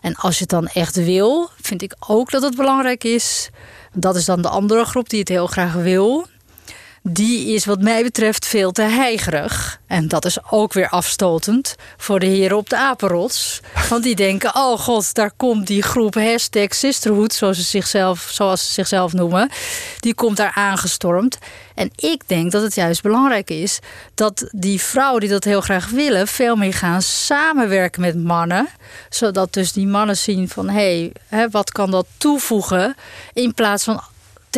En 0.00 0.14
als 0.14 0.34
je 0.34 0.40
het 0.40 0.50
dan 0.50 0.66
echt 0.66 0.96
wil, 0.96 1.50
vind 1.60 1.82
ik 1.82 1.94
ook 1.98 2.30
dat 2.30 2.42
het 2.42 2.56
belangrijk 2.56 3.04
is. 3.04 3.50
Dat 3.92 4.16
is 4.16 4.24
dan 4.24 4.42
de 4.42 4.48
andere 4.48 4.84
groep 4.84 5.08
die 5.08 5.18
het 5.18 5.28
heel 5.28 5.46
graag 5.46 5.72
wil. 5.72 6.26
Die 7.10 7.54
is 7.54 7.64
wat 7.64 7.80
mij 7.80 8.02
betreft 8.02 8.46
veel 8.46 8.72
te 8.72 8.82
heigerig. 8.82 9.80
En 9.86 10.08
dat 10.08 10.24
is 10.24 10.38
ook 10.50 10.72
weer 10.72 10.88
afstotend 10.88 11.74
voor 11.96 12.20
de 12.20 12.26
heren 12.26 12.56
op 12.56 12.68
de 12.68 12.76
apenrots. 12.76 13.60
Want 13.88 14.02
die 14.02 14.16
denken, 14.16 14.54
oh 14.54 14.78
god, 14.78 15.14
daar 15.14 15.30
komt 15.36 15.66
die 15.66 15.82
groep 15.82 16.14
hashtag 16.14 16.74
sisterhood... 16.74 17.32
zoals 17.32 17.56
ze 17.56 17.62
zichzelf, 17.62 18.28
zoals 18.30 18.66
ze 18.66 18.72
zichzelf 18.72 19.12
noemen. 19.12 19.50
Die 20.00 20.14
komt 20.14 20.36
daar 20.36 20.52
aangestormd. 20.54 21.38
En 21.74 21.90
ik 21.96 22.22
denk 22.26 22.52
dat 22.52 22.62
het 22.62 22.74
juist 22.74 23.02
belangrijk 23.02 23.50
is... 23.50 23.78
dat 24.14 24.48
die 24.50 24.80
vrouwen 24.80 25.20
die 25.20 25.30
dat 25.30 25.44
heel 25.44 25.60
graag 25.60 25.88
willen... 25.90 26.28
veel 26.28 26.56
meer 26.56 26.74
gaan 26.74 27.02
samenwerken 27.02 28.00
met 28.00 28.24
mannen. 28.24 28.68
Zodat 29.08 29.52
dus 29.52 29.72
die 29.72 29.86
mannen 29.86 30.16
zien 30.16 30.48
van... 30.48 30.68
hé, 30.68 31.10
hey, 31.28 31.48
wat 31.48 31.72
kan 31.72 31.90
dat 31.90 32.06
toevoegen... 32.16 32.96
in 33.32 33.54
plaats 33.54 33.84
van 33.84 34.00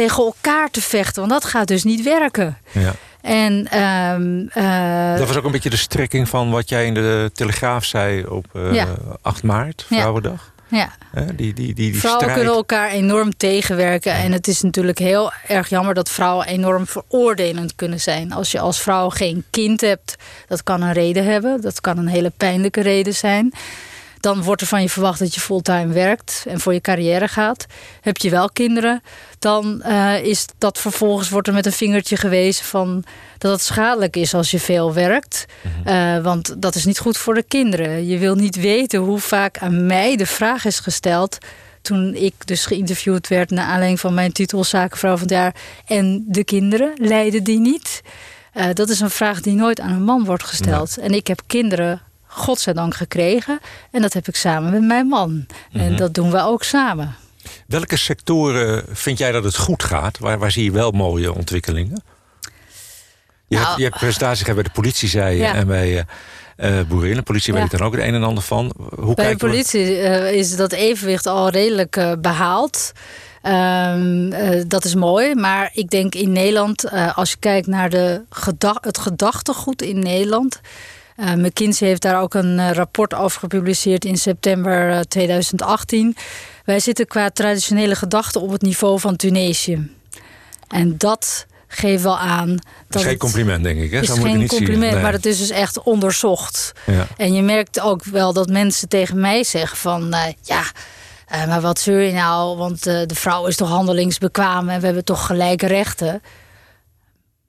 tegen 0.07 0.25
elkaar 0.25 0.71
te 0.71 0.81
vechten. 0.83 1.21
Want 1.29 1.33
dat 1.43 1.45
gaat 1.51 1.69
dus 1.69 1.85
niet 1.85 2.03
werken. 2.03 2.59
Ja. 2.73 2.93
En 3.21 3.67
ehm, 3.71 4.47
eh, 4.49 5.19
Dat 5.19 5.27
was 5.29 5.37
ook 5.37 5.45
een 5.45 5.51
beetje 5.51 5.71
de 5.71 5.77
strekking 5.77 6.29
van 6.29 6.51
wat 6.51 6.69
jij 6.69 6.87
in 6.87 6.95
de 6.95 7.31
Telegraaf 7.35 7.85
zei 7.85 8.25
op 8.27 8.47
eh, 8.53 8.73
Ja. 8.73 8.87
8 9.23 9.43
maart. 9.43 9.85
Vrouwendag. 9.89 10.53
ja, 10.69 10.93
Hè, 11.13 11.25
Die, 11.25 11.35
die, 11.35 11.55
die, 11.55 11.75
die 11.75 11.99
vrouwen 11.99 12.21
strijd. 12.23 12.39
kunnen 12.39 12.57
elkaar 12.57 12.91
enorm 12.91 13.37
tegenwerken. 13.37 14.13
En 14.13 14.33
het 14.33 14.49
is 14.49 14.63
natuurlijk 14.63 14.99
heel 14.99 15.33
erg 15.49 15.69
jammer 15.69 15.95
dat 15.95 16.11
vrouwen 16.11 16.47
enorm 16.47 16.87
veroordelend 16.87 17.75
kunnen 17.75 18.01
zijn. 18.01 18.33
Als 18.33 18.51
je 18.53 18.61
als 18.61 18.81
vrouw 18.81 19.09
geen 19.09 19.45
kind 19.51 19.81
hebt, 19.81 20.17
dat 20.49 20.63
kan 20.63 20.83
een 20.83 20.93
reden 20.93 21.25
hebben. 21.25 21.61
Dat 21.61 21.81
kan 21.81 21.99
een 21.99 22.09
hele 22.09 22.33
pijnlijke 22.37 22.81
reden 22.81 23.15
zijn. 23.15 23.53
Dan 24.21 24.43
wordt 24.43 24.61
er 24.61 24.67
van 24.67 24.83
je 24.83 24.89
verwacht 24.89 25.19
dat 25.19 25.35
je 25.35 25.41
fulltime 25.41 25.93
werkt 25.93 26.45
en 26.49 26.61
voor 26.61 26.73
je 26.73 26.81
carrière 26.81 27.29
gaat. 27.29 27.67
Heb 28.01 28.17
je 28.17 28.31
wel 28.31 28.51
kinderen, 28.51 29.03
dan 29.39 29.83
eh, 29.83 30.25
is 30.25 30.47
dat 30.59 30.79
vervolgens 30.79 31.29
wordt 31.29 31.49
er 31.49 31.55
met 31.55 31.67
een 31.67 31.73
vingertje 31.73 32.17
gewezen 32.17 32.65
van 32.65 33.05
dat 33.39 33.53
het 33.53 33.61
schadelijk 33.61 34.17
is 34.17 34.35
als 34.35 34.51
je 34.51 34.61
veel 34.61 34.93
werkt. 34.95 35.45
Eh, 35.85 36.19
want 36.19 36.63
dat 36.63 36.75
is 36.75 36.85
niet 36.85 36.99
goed 36.99 37.17
voor 37.17 37.35
de 37.35 37.43
kinderen. 37.43 38.07
Je 38.07 38.19
wil 38.19 38.35
niet 38.35 38.57
weten 38.57 39.01
hoe 39.01 39.21
vaak 39.21 39.59
aan 39.59 39.87
mij 39.87 40.17
de 40.17 40.27
vraag 40.27 40.65
is 40.65 40.79
gesteld. 40.79 41.39
Toen 41.83 42.15
ik 42.15 42.35
dus 42.45 42.67
geïnterviewd 42.67 43.29
werd 43.29 43.51
naar 43.51 43.65
aanleiding 43.67 44.01
van 44.01 44.15
mijn 44.15 44.33
titel 44.33 44.65
Zakenvrouw 44.65 45.13
van 45.13 45.21
het 45.21 45.31
jaar. 45.31 45.55
En 45.87 46.25
de 46.27 46.45
kinderen, 46.45 46.93
lijden 46.97 47.45
die 47.45 47.61
niet? 47.61 48.03
Eh, 48.53 48.65
dat 48.73 48.89
is 48.89 49.01
een 49.01 49.11
vraag 49.11 49.41
die 49.41 49.55
nooit 49.55 49.81
aan 49.81 49.93
een 49.93 50.05
man 50.05 50.25
wordt 50.25 50.45
gesteld. 50.45 50.99
En 50.99 51.13
ik 51.13 51.27
heb 51.27 51.41
kinderen, 51.47 52.03
godzijdank, 52.31 52.95
gekregen. 52.95 53.61
En 53.91 54.03
dat 54.03 54.13
heb 54.13 54.29
ik 54.29 54.37
samen 54.37 54.71
met 54.73 54.83
mijn 54.83 55.07
man. 55.07 55.47
En 55.73 55.97
dat 55.97 56.15
doen 56.15 56.31
we 56.31 56.41
ook 56.43 56.63
samen. 56.63 57.15
Welke 57.67 57.97
sectoren 57.97 58.85
vind 58.93 59.19
jij 59.19 59.33
dat 59.33 59.45
het 59.45 59.57
goed 59.57 59.83
gaat? 59.85 60.19
Waar, 60.19 60.39
waar 60.39 60.51
zie 60.51 60.65
je 60.65 60.71
wel 60.71 60.91
mooie 60.91 61.33
ontwikkelingen? 61.35 62.03
Je, 63.47 63.57
Nou, 63.57 63.65
hebt, 63.67 63.77
je 63.79 63.85
hebt 63.85 63.99
presentaties 63.99 64.39
gegeven 64.39 64.63
bij 64.63 64.73
de 64.73 64.81
politie, 64.81 65.09
zei 65.09 65.37
je, 65.37 65.43
Ja. 65.43 65.55
en 65.55 65.67
bij 65.67 66.05
boerin. 66.89 67.15
De 67.15 67.23
politie 67.23 67.55
Ja. 67.55 67.61
weet 67.61 67.71
dan 67.71 67.81
ook 67.81 67.93
het 67.95 68.03
een 68.05 68.15
en 68.15 68.23
ander 68.23 68.43
van. 68.43 68.73
Hoe 68.99 69.15
Bij 69.15 69.31
de 69.31 69.37
politie 69.37 69.99
eh, 70.01 70.33
is 70.33 70.57
dat 70.57 70.73
evenwicht 70.73 71.27
al 71.27 71.49
redelijk 71.51 71.97
eh, 71.97 72.13
behaald. 72.19 72.93
Ehm, 73.43 74.33
eh, 74.33 74.63
dat 74.67 74.85
is 74.85 74.95
mooi, 74.95 75.35
maar 75.35 75.71
ik 75.75 75.91
denk 75.91 76.15
in 76.15 76.33
Nederland, 76.33 76.91
als 77.15 77.31
je 77.31 77.37
kijkt 77.39 77.67
naar 77.67 77.91
de 77.91 78.23
geda- 78.31 78.79
het 78.81 78.99
gedachtegoed 78.99 79.83
in 79.83 79.99
Nederland. 79.99 80.61
Eh, 81.21 81.33
McKinsey 81.35 81.89
heeft 81.89 82.03
daar 82.03 82.21
ook 82.21 82.35
een 82.35 82.59
eh, 82.59 82.71
rapport 82.71 83.15
over 83.15 83.41
gepubliceerd 83.41 84.05
in 84.05 84.17
september 84.17 84.91
eh, 84.91 85.01
2018. 85.01 86.17
Wij 86.65 86.81
zitten 86.81 87.07
qua 87.07 87.31
traditionele 87.31 87.95
gedachten 87.95 88.41
op 88.41 88.51
het 88.51 88.63
niveau 88.63 89.01
van 89.01 89.17
Tunesië. 89.17 89.91
En 90.69 90.95
dat 90.99 91.47
geeft 91.67 92.03
wel 92.03 92.19
aan. 92.19 92.49
Dat 92.49 92.59
Dat 92.89 92.97
is 92.97 93.03
geen 93.03 93.11
het- 93.11 93.19
compliment, 93.19 93.63
denk 93.65 93.81
ik. 93.81 93.91
Hè? 93.91 94.01
is 94.01 94.07
Zo 94.07 94.15
moet 94.15 94.23
je 94.25 94.31
geen 94.31 94.39
niet 94.39 94.49
compliment, 94.49 94.93
Nee. 94.93 95.03
maar 95.03 95.13
het 95.13 95.27
is 95.27 95.39
dus 95.39 95.51
echt 95.51 95.83
onderzocht. 95.83 96.73
Ja. 96.87 97.07
En 97.17 97.33
je 97.35 97.43
merkt 97.43 97.81
ook 97.81 98.05
wel 98.05 98.33
dat 98.33 98.49
mensen 98.49 98.89
tegen 98.89 99.21
mij 99.21 99.45
zeggen 99.45 99.77
van... 99.79 100.13
eh, 100.13 100.33
ja, 100.43 100.63
eh, 101.27 101.47
maar 101.47 101.61
wat 101.61 101.79
zeur 101.81 102.01
je 102.01 102.13
nou? 102.13 102.57
Want 102.57 102.87
eh, 102.87 103.07
de 103.07 103.15
vrouw 103.15 103.47
is 103.47 103.57
toch 103.57 103.69
handelingsbekwaam... 103.69 104.69
en 104.69 104.79
we 104.81 104.85
hebben 104.87 105.05
toch 105.05 105.27
gelijke 105.27 105.67
rechten? 105.67 106.23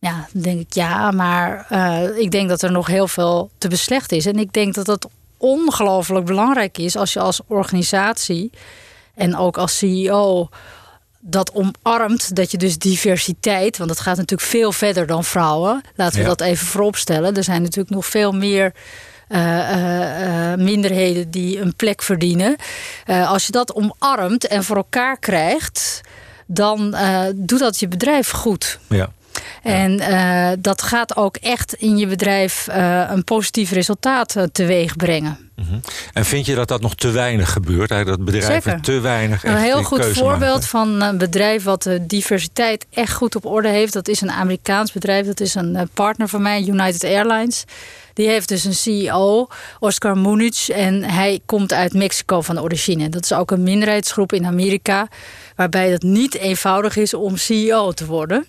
Ja, 0.01 0.27
dan 0.31 0.41
denk 0.41 0.59
ik 0.59 0.73
ja, 0.73 1.11
maar 1.11 1.65
eh, 1.69 2.17
ik 2.17 2.31
denk 2.31 2.49
dat 2.49 2.61
er 2.61 2.71
nog 2.71 2.87
heel 2.87 3.07
veel 3.07 3.49
te 3.57 3.67
beslechten 3.67 4.17
is. 4.17 4.25
En 4.25 4.39
ik 4.39 4.53
denk 4.53 4.73
dat 4.73 4.87
het 4.87 5.07
ongelooflijk 5.37 6.25
belangrijk 6.25 6.77
is... 6.77 6.95
als 6.95 7.13
je 7.13 7.19
als 7.19 7.41
organisatie 7.47 8.51
en 9.15 9.37
ook 9.37 9.57
als 9.57 9.77
CEO 9.77 10.49
dat 11.19 11.51
omarmt, 11.53 12.35
dat 12.35 12.51
je 12.51 12.57
dus 12.57 12.77
diversiteit, 12.77 13.77
want 13.77 13.89
dat 13.89 13.99
gaat 13.99 14.17
natuurlijk 14.17 14.49
veel 14.49 14.71
verder 14.71 15.07
dan 15.07 15.23
vrouwen. 15.23 15.81
Laten 15.95 16.15
we 16.15 16.21
Ja. 16.21 16.27
dat 16.27 16.41
even 16.41 16.67
vooropstellen. 16.67 17.35
Er 17.35 17.43
zijn 17.43 17.61
natuurlijk 17.61 17.95
nog 17.95 18.05
veel 18.05 18.31
meer 18.31 18.73
eh, 19.27 20.51
eh, 20.51 20.59
minderheden 20.59 21.31
die 21.31 21.59
een 21.59 21.75
plek 21.75 22.01
verdienen. 22.01 22.55
Als 23.07 23.45
je 23.45 23.51
dat 23.51 23.73
omarmt 23.75 24.47
en 24.47 24.63
voor 24.63 24.75
elkaar 24.75 25.17
krijgt, 25.19 26.01
dan 26.45 26.95
doet 27.35 27.59
dat 27.59 27.79
je 27.79 27.87
bedrijf 27.87 28.29
goed. 28.29 28.79
Ja. 28.89 29.11
En 29.61 29.91
uh, 29.91 30.49
dat 30.59 30.81
gaat 30.81 31.15
ook 31.15 31.35
echt 31.35 31.73
in 31.73 31.97
je 31.97 32.07
bedrijf 32.07 32.67
uh, 32.69 33.03
een 33.09 33.23
positief 33.23 33.71
resultaat 33.71 34.47
teweeg 34.51 34.95
brengen. 34.95 35.50
Mm 35.61 35.67
-hmm. 35.69 35.81
En 36.13 36.25
vind 36.25 36.45
je 36.45 36.55
dat 36.55 36.67
dat 36.67 36.81
nog 36.81 36.95
te 36.95 37.11
weinig 37.11 37.51
gebeurt? 37.51 37.89
Dat 37.89 38.25
bedrijven 38.25 38.61
Zeker. 38.61 38.81
te 38.81 38.99
weinig 38.99 39.43
Een 39.43 39.57
heel 39.57 39.83
goed 39.83 40.05
voorbeeld 40.05 40.41
maken? 40.41 40.67
van 40.67 41.01
een 41.01 41.17
bedrijf 41.17 41.63
wat 41.63 41.83
de 41.83 42.05
diversiteit 42.05 42.85
echt 42.89 43.13
goed 43.13 43.35
op 43.35 43.45
orde 43.45 43.69
heeft. 43.69 43.93
Dat 43.93 44.07
is 44.07 44.21
een 44.21 44.31
Amerikaans 44.31 44.91
bedrijf. 44.91 45.25
Dat 45.25 45.39
is 45.39 45.55
een 45.55 45.89
partner 45.93 46.27
van 46.27 46.41
mij, 46.41 46.63
United 46.67 47.03
Airlines. 47.03 47.65
Die 48.13 48.27
heeft 48.27 48.47
dus 48.47 48.63
een 48.63 48.73
CEO, 48.73 49.47
Oscar 49.79 50.17
Munich. 50.17 50.69
En 50.69 51.03
hij 51.03 51.39
komt 51.45 51.73
uit 51.73 51.93
Mexico 51.93 52.41
van 52.41 52.59
origine. 52.59 53.09
Dat 53.09 53.23
is 53.23 53.33
ook 53.33 53.51
een 53.51 53.63
minderheidsgroep 53.63 54.33
in 54.33 54.45
Amerika. 54.45 55.07
Waarbij 55.55 55.89
het 55.89 56.03
niet 56.03 56.35
eenvoudig 56.35 56.95
is 56.95 57.13
om 57.13 57.37
CEO 57.37 57.91
te 57.91 58.05
worden. 58.05 58.45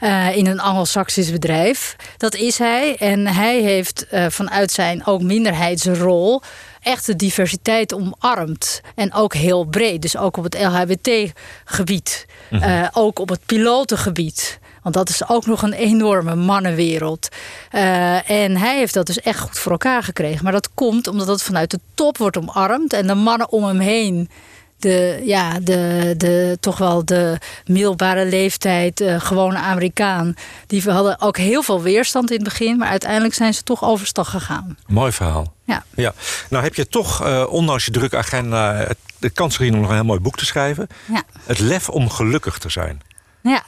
Uh, 0.00 0.36
in 0.36 0.46
een 0.46 0.60
Anglo-Saxisch 0.60 1.30
bedrijf. 1.30 1.96
Dat 2.16 2.34
is 2.34 2.58
hij. 2.58 2.96
En 2.96 3.26
hij 3.26 3.60
heeft 3.60 4.06
uh, 4.12 4.26
vanuit 4.28 4.70
zijn 4.70 5.06
ook 5.06 5.22
minderheidsrol 5.22 6.37
echt 6.80 7.06
de 7.06 7.16
diversiteit 7.16 7.94
omarmd. 7.94 8.80
En 8.94 9.14
ook 9.14 9.34
heel 9.34 9.64
breed. 9.64 10.02
Dus 10.02 10.16
ook 10.16 10.36
op 10.36 10.44
het 10.44 10.58
LHBT-gebied. 10.60 12.26
Mm 12.50 12.60
-hmm. 12.60 12.70
uh, 12.70 12.88
ook 12.92 13.18
op 13.18 13.28
het 13.28 13.40
pilotengebied. 13.46 14.58
Want 14.82 14.94
dat 14.94 15.08
is 15.08 15.28
ook 15.28 15.46
nog 15.46 15.62
een 15.62 15.72
enorme 15.72 16.34
mannenwereld. 16.34 17.28
Uh, 17.72 18.30
en 18.30 18.56
hij 18.56 18.76
heeft 18.76 18.94
dat 18.94 19.06
dus 19.06 19.20
echt 19.20 19.40
goed 19.40 19.58
voor 19.58 19.72
elkaar 19.72 20.02
gekregen. 20.02 20.44
Maar 20.44 20.52
dat 20.52 20.70
komt 20.74 21.06
omdat 21.06 21.26
het 21.26 21.42
vanuit 21.42 21.70
de 21.70 21.80
top 21.94 22.18
wordt 22.18 22.36
omarmd. 22.36 22.92
En 22.92 23.06
de 23.06 23.14
mannen 23.14 23.52
om 23.52 23.64
hem 23.64 23.78
heen 23.78 24.30
de, 24.78 25.20
ja, 25.24 25.60
de, 25.60 26.14
de, 26.16 26.56
toch 26.60 26.78
wel 26.78 27.04
de 27.04 27.38
middelbare 27.64 28.26
leeftijd, 28.26 29.00
uh, 29.00 29.20
gewone 29.20 29.58
Amerikaan. 29.58 30.34
Die 30.66 30.90
hadden 30.90 31.20
ook 31.20 31.36
heel 31.36 31.62
veel 31.62 31.82
weerstand 31.82 32.30
in 32.30 32.36
het 32.36 32.44
begin. 32.44 32.76
Maar 32.76 32.88
uiteindelijk 32.88 33.34
zijn 33.34 33.54
ze 33.54 33.62
toch 33.62 33.84
overstag 33.84 34.30
gegaan. 34.30 34.76
Mooi 34.86 35.12
verhaal. 35.12 35.54
Ja. 35.64 35.84
ja. 35.94 36.14
Nou 36.50 36.64
heb 36.64 36.74
je 36.74 36.88
toch, 36.88 37.26
uh, 37.26 37.44
ondanks 37.48 37.84
je 37.84 37.90
drukke 37.90 38.16
agenda, 38.16 38.88
de 39.18 39.30
kans 39.30 39.56
gezien 39.56 39.74
om 39.74 39.80
nog 39.80 39.88
een 39.88 39.94
heel 39.94 40.04
mooi 40.04 40.20
boek 40.20 40.36
te 40.36 40.46
schrijven. 40.46 40.86
Ja. 41.12 41.22
Het 41.42 41.58
lef 41.58 41.88
om 41.88 42.10
gelukkig 42.10 42.58
te 42.58 42.68
zijn. 42.68 43.00
Ja. 43.42 43.62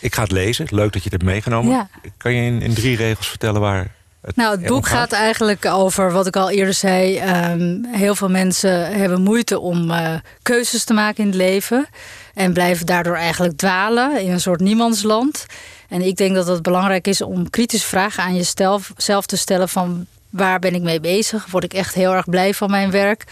Ik 0.00 0.14
ga 0.14 0.22
het 0.22 0.32
lezen. 0.32 0.66
Leuk 0.70 0.92
dat 0.92 1.02
je 1.02 1.10
het 1.10 1.20
hebt 1.20 1.32
meegenomen. 1.32 1.72
Ja. 1.72 1.88
Kan 2.16 2.34
je 2.34 2.42
in, 2.42 2.62
in 2.62 2.74
drie 2.74 2.96
regels 2.96 3.28
vertellen 3.28 3.60
waar 3.60 3.94
het 4.22 4.36
Nou, 4.36 4.58
het 4.58 4.66
boek 4.66 4.86
gaat 4.86 5.12
eigenlijk 5.12 5.64
over 5.64 6.12
wat 6.12 6.26
ik 6.26 6.36
al 6.36 6.50
eerder 6.50 6.74
zei. 6.74 7.20
Um, 7.50 7.84
heel 7.84 8.14
veel 8.14 8.28
mensen 8.28 8.92
hebben 8.92 9.22
moeite 9.22 9.58
om 9.58 9.90
uh, 9.90 10.14
keuzes 10.42 10.84
te 10.84 10.92
maken 10.92 11.22
in 11.22 11.26
het 11.28 11.38
leven. 11.38 11.86
En 12.34 12.52
blijven 12.52 12.86
daardoor 12.86 13.16
eigenlijk 13.16 13.56
dwalen 13.56 14.20
in 14.20 14.30
een 14.30 14.40
soort 14.40 14.60
niemandsland. 14.60 15.46
En 15.88 16.02
ik 16.02 16.16
denk 16.16 16.34
dat 16.34 16.46
het 16.46 16.62
belangrijk 16.62 17.06
is 17.06 17.20
om 17.20 17.50
kritische 17.50 17.88
vragen 17.88 18.22
aan 18.22 18.34
jezelf 18.34 18.92
zelf 18.96 19.26
te 19.26 19.36
stellen 19.36 19.68
van 19.68 20.06
waar 20.30 20.58
ben 20.58 20.74
ik 20.74 20.82
mee 20.82 21.00
bezig? 21.00 21.46
Word 21.50 21.64
ik 21.64 21.74
echt 21.74 21.94
heel 21.94 22.14
erg 22.14 22.28
blij 22.28 22.54
van 22.54 22.70
mijn 22.70 22.90
werk? 22.90 23.24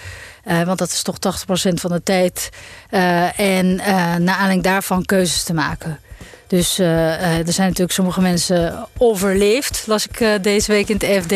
Uh, 0.45 0.63
want 0.63 0.79
dat 0.79 0.89
is 0.89 1.03
toch 1.03 1.17
80% 1.17 1.75
van 1.75 1.91
de 1.91 2.03
tijd. 2.03 2.49
Uh, 2.91 3.41
en 3.41 3.67
uh, 3.67 3.87
naar 4.17 4.35
aanleiding 4.35 4.63
daarvan 4.63 5.05
keuzes 5.05 5.43
te 5.43 5.55
maken. 5.55 5.99
Dus 6.49 6.79
uh, 6.79 7.47
er 7.47 7.53
zijn 7.53 7.67
natuurlijk 7.67 7.93
sommige 7.93 8.21
mensen 8.21 8.87
overleefd, 8.97 9.83
las 9.87 10.07
ik 10.07 10.21
uh, 10.21 10.35
deze 10.43 10.73
week 10.73 10.89
in 10.89 10.97
het 10.99 11.25
FD. 11.25 11.33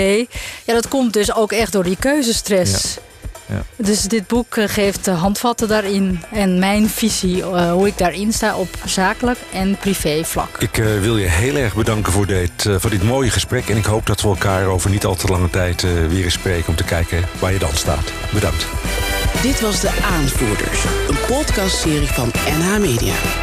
Ja, 0.64 0.74
dat 0.74 0.88
komt 0.88 1.12
dus 1.12 1.34
ook 1.34 1.52
echt 1.52 1.72
door 1.72 1.84
die 1.84 1.96
keuzestress. 1.96 2.94
Ja. 2.94 3.00
Ja. 3.46 3.84
Dus 3.84 4.02
dit 4.02 4.26
boek 4.26 4.56
geeft 4.66 5.06
handvatten 5.06 5.68
daarin 5.68 6.22
en 6.32 6.58
mijn 6.58 6.88
visie, 6.88 7.42
hoe 7.42 7.86
ik 7.86 7.98
daarin 7.98 8.32
sta 8.32 8.56
op 8.56 8.68
zakelijk 8.84 9.38
en 9.52 9.76
privé 9.76 10.24
vlak. 10.24 10.56
Ik 10.58 10.76
wil 11.00 11.16
je 11.16 11.28
heel 11.28 11.56
erg 11.56 11.74
bedanken 11.74 12.12
voor 12.12 12.26
dit, 12.26 12.68
voor 12.76 12.90
dit 12.90 13.02
mooie 13.02 13.30
gesprek. 13.30 13.68
En 13.68 13.76
ik 13.76 13.84
hoop 13.84 14.06
dat 14.06 14.20
we 14.20 14.28
elkaar 14.28 14.66
over 14.66 14.90
niet 14.90 15.04
al 15.04 15.14
te 15.14 15.26
lange 15.26 15.50
tijd 15.50 15.82
weer 15.82 16.24
eens 16.24 16.32
spreken 16.32 16.68
om 16.68 16.76
te 16.76 16.84
kijken 16.84 17.24
waar 17.38 17.52
je 17.52 17.58
dan 17.58 17.74
staat. 17.74 18.12
Bedankt. 18.32 18.66
Dit 19.42 19.60
was 19.60 19.80
De 19.80 19.90
Aanvoerders, 20.02 20.84
een 21.08 21.18
podcastserie 21.26 22.08
van 22.08 22.30
NH 22.58 22.78
Media. 22.78 23.41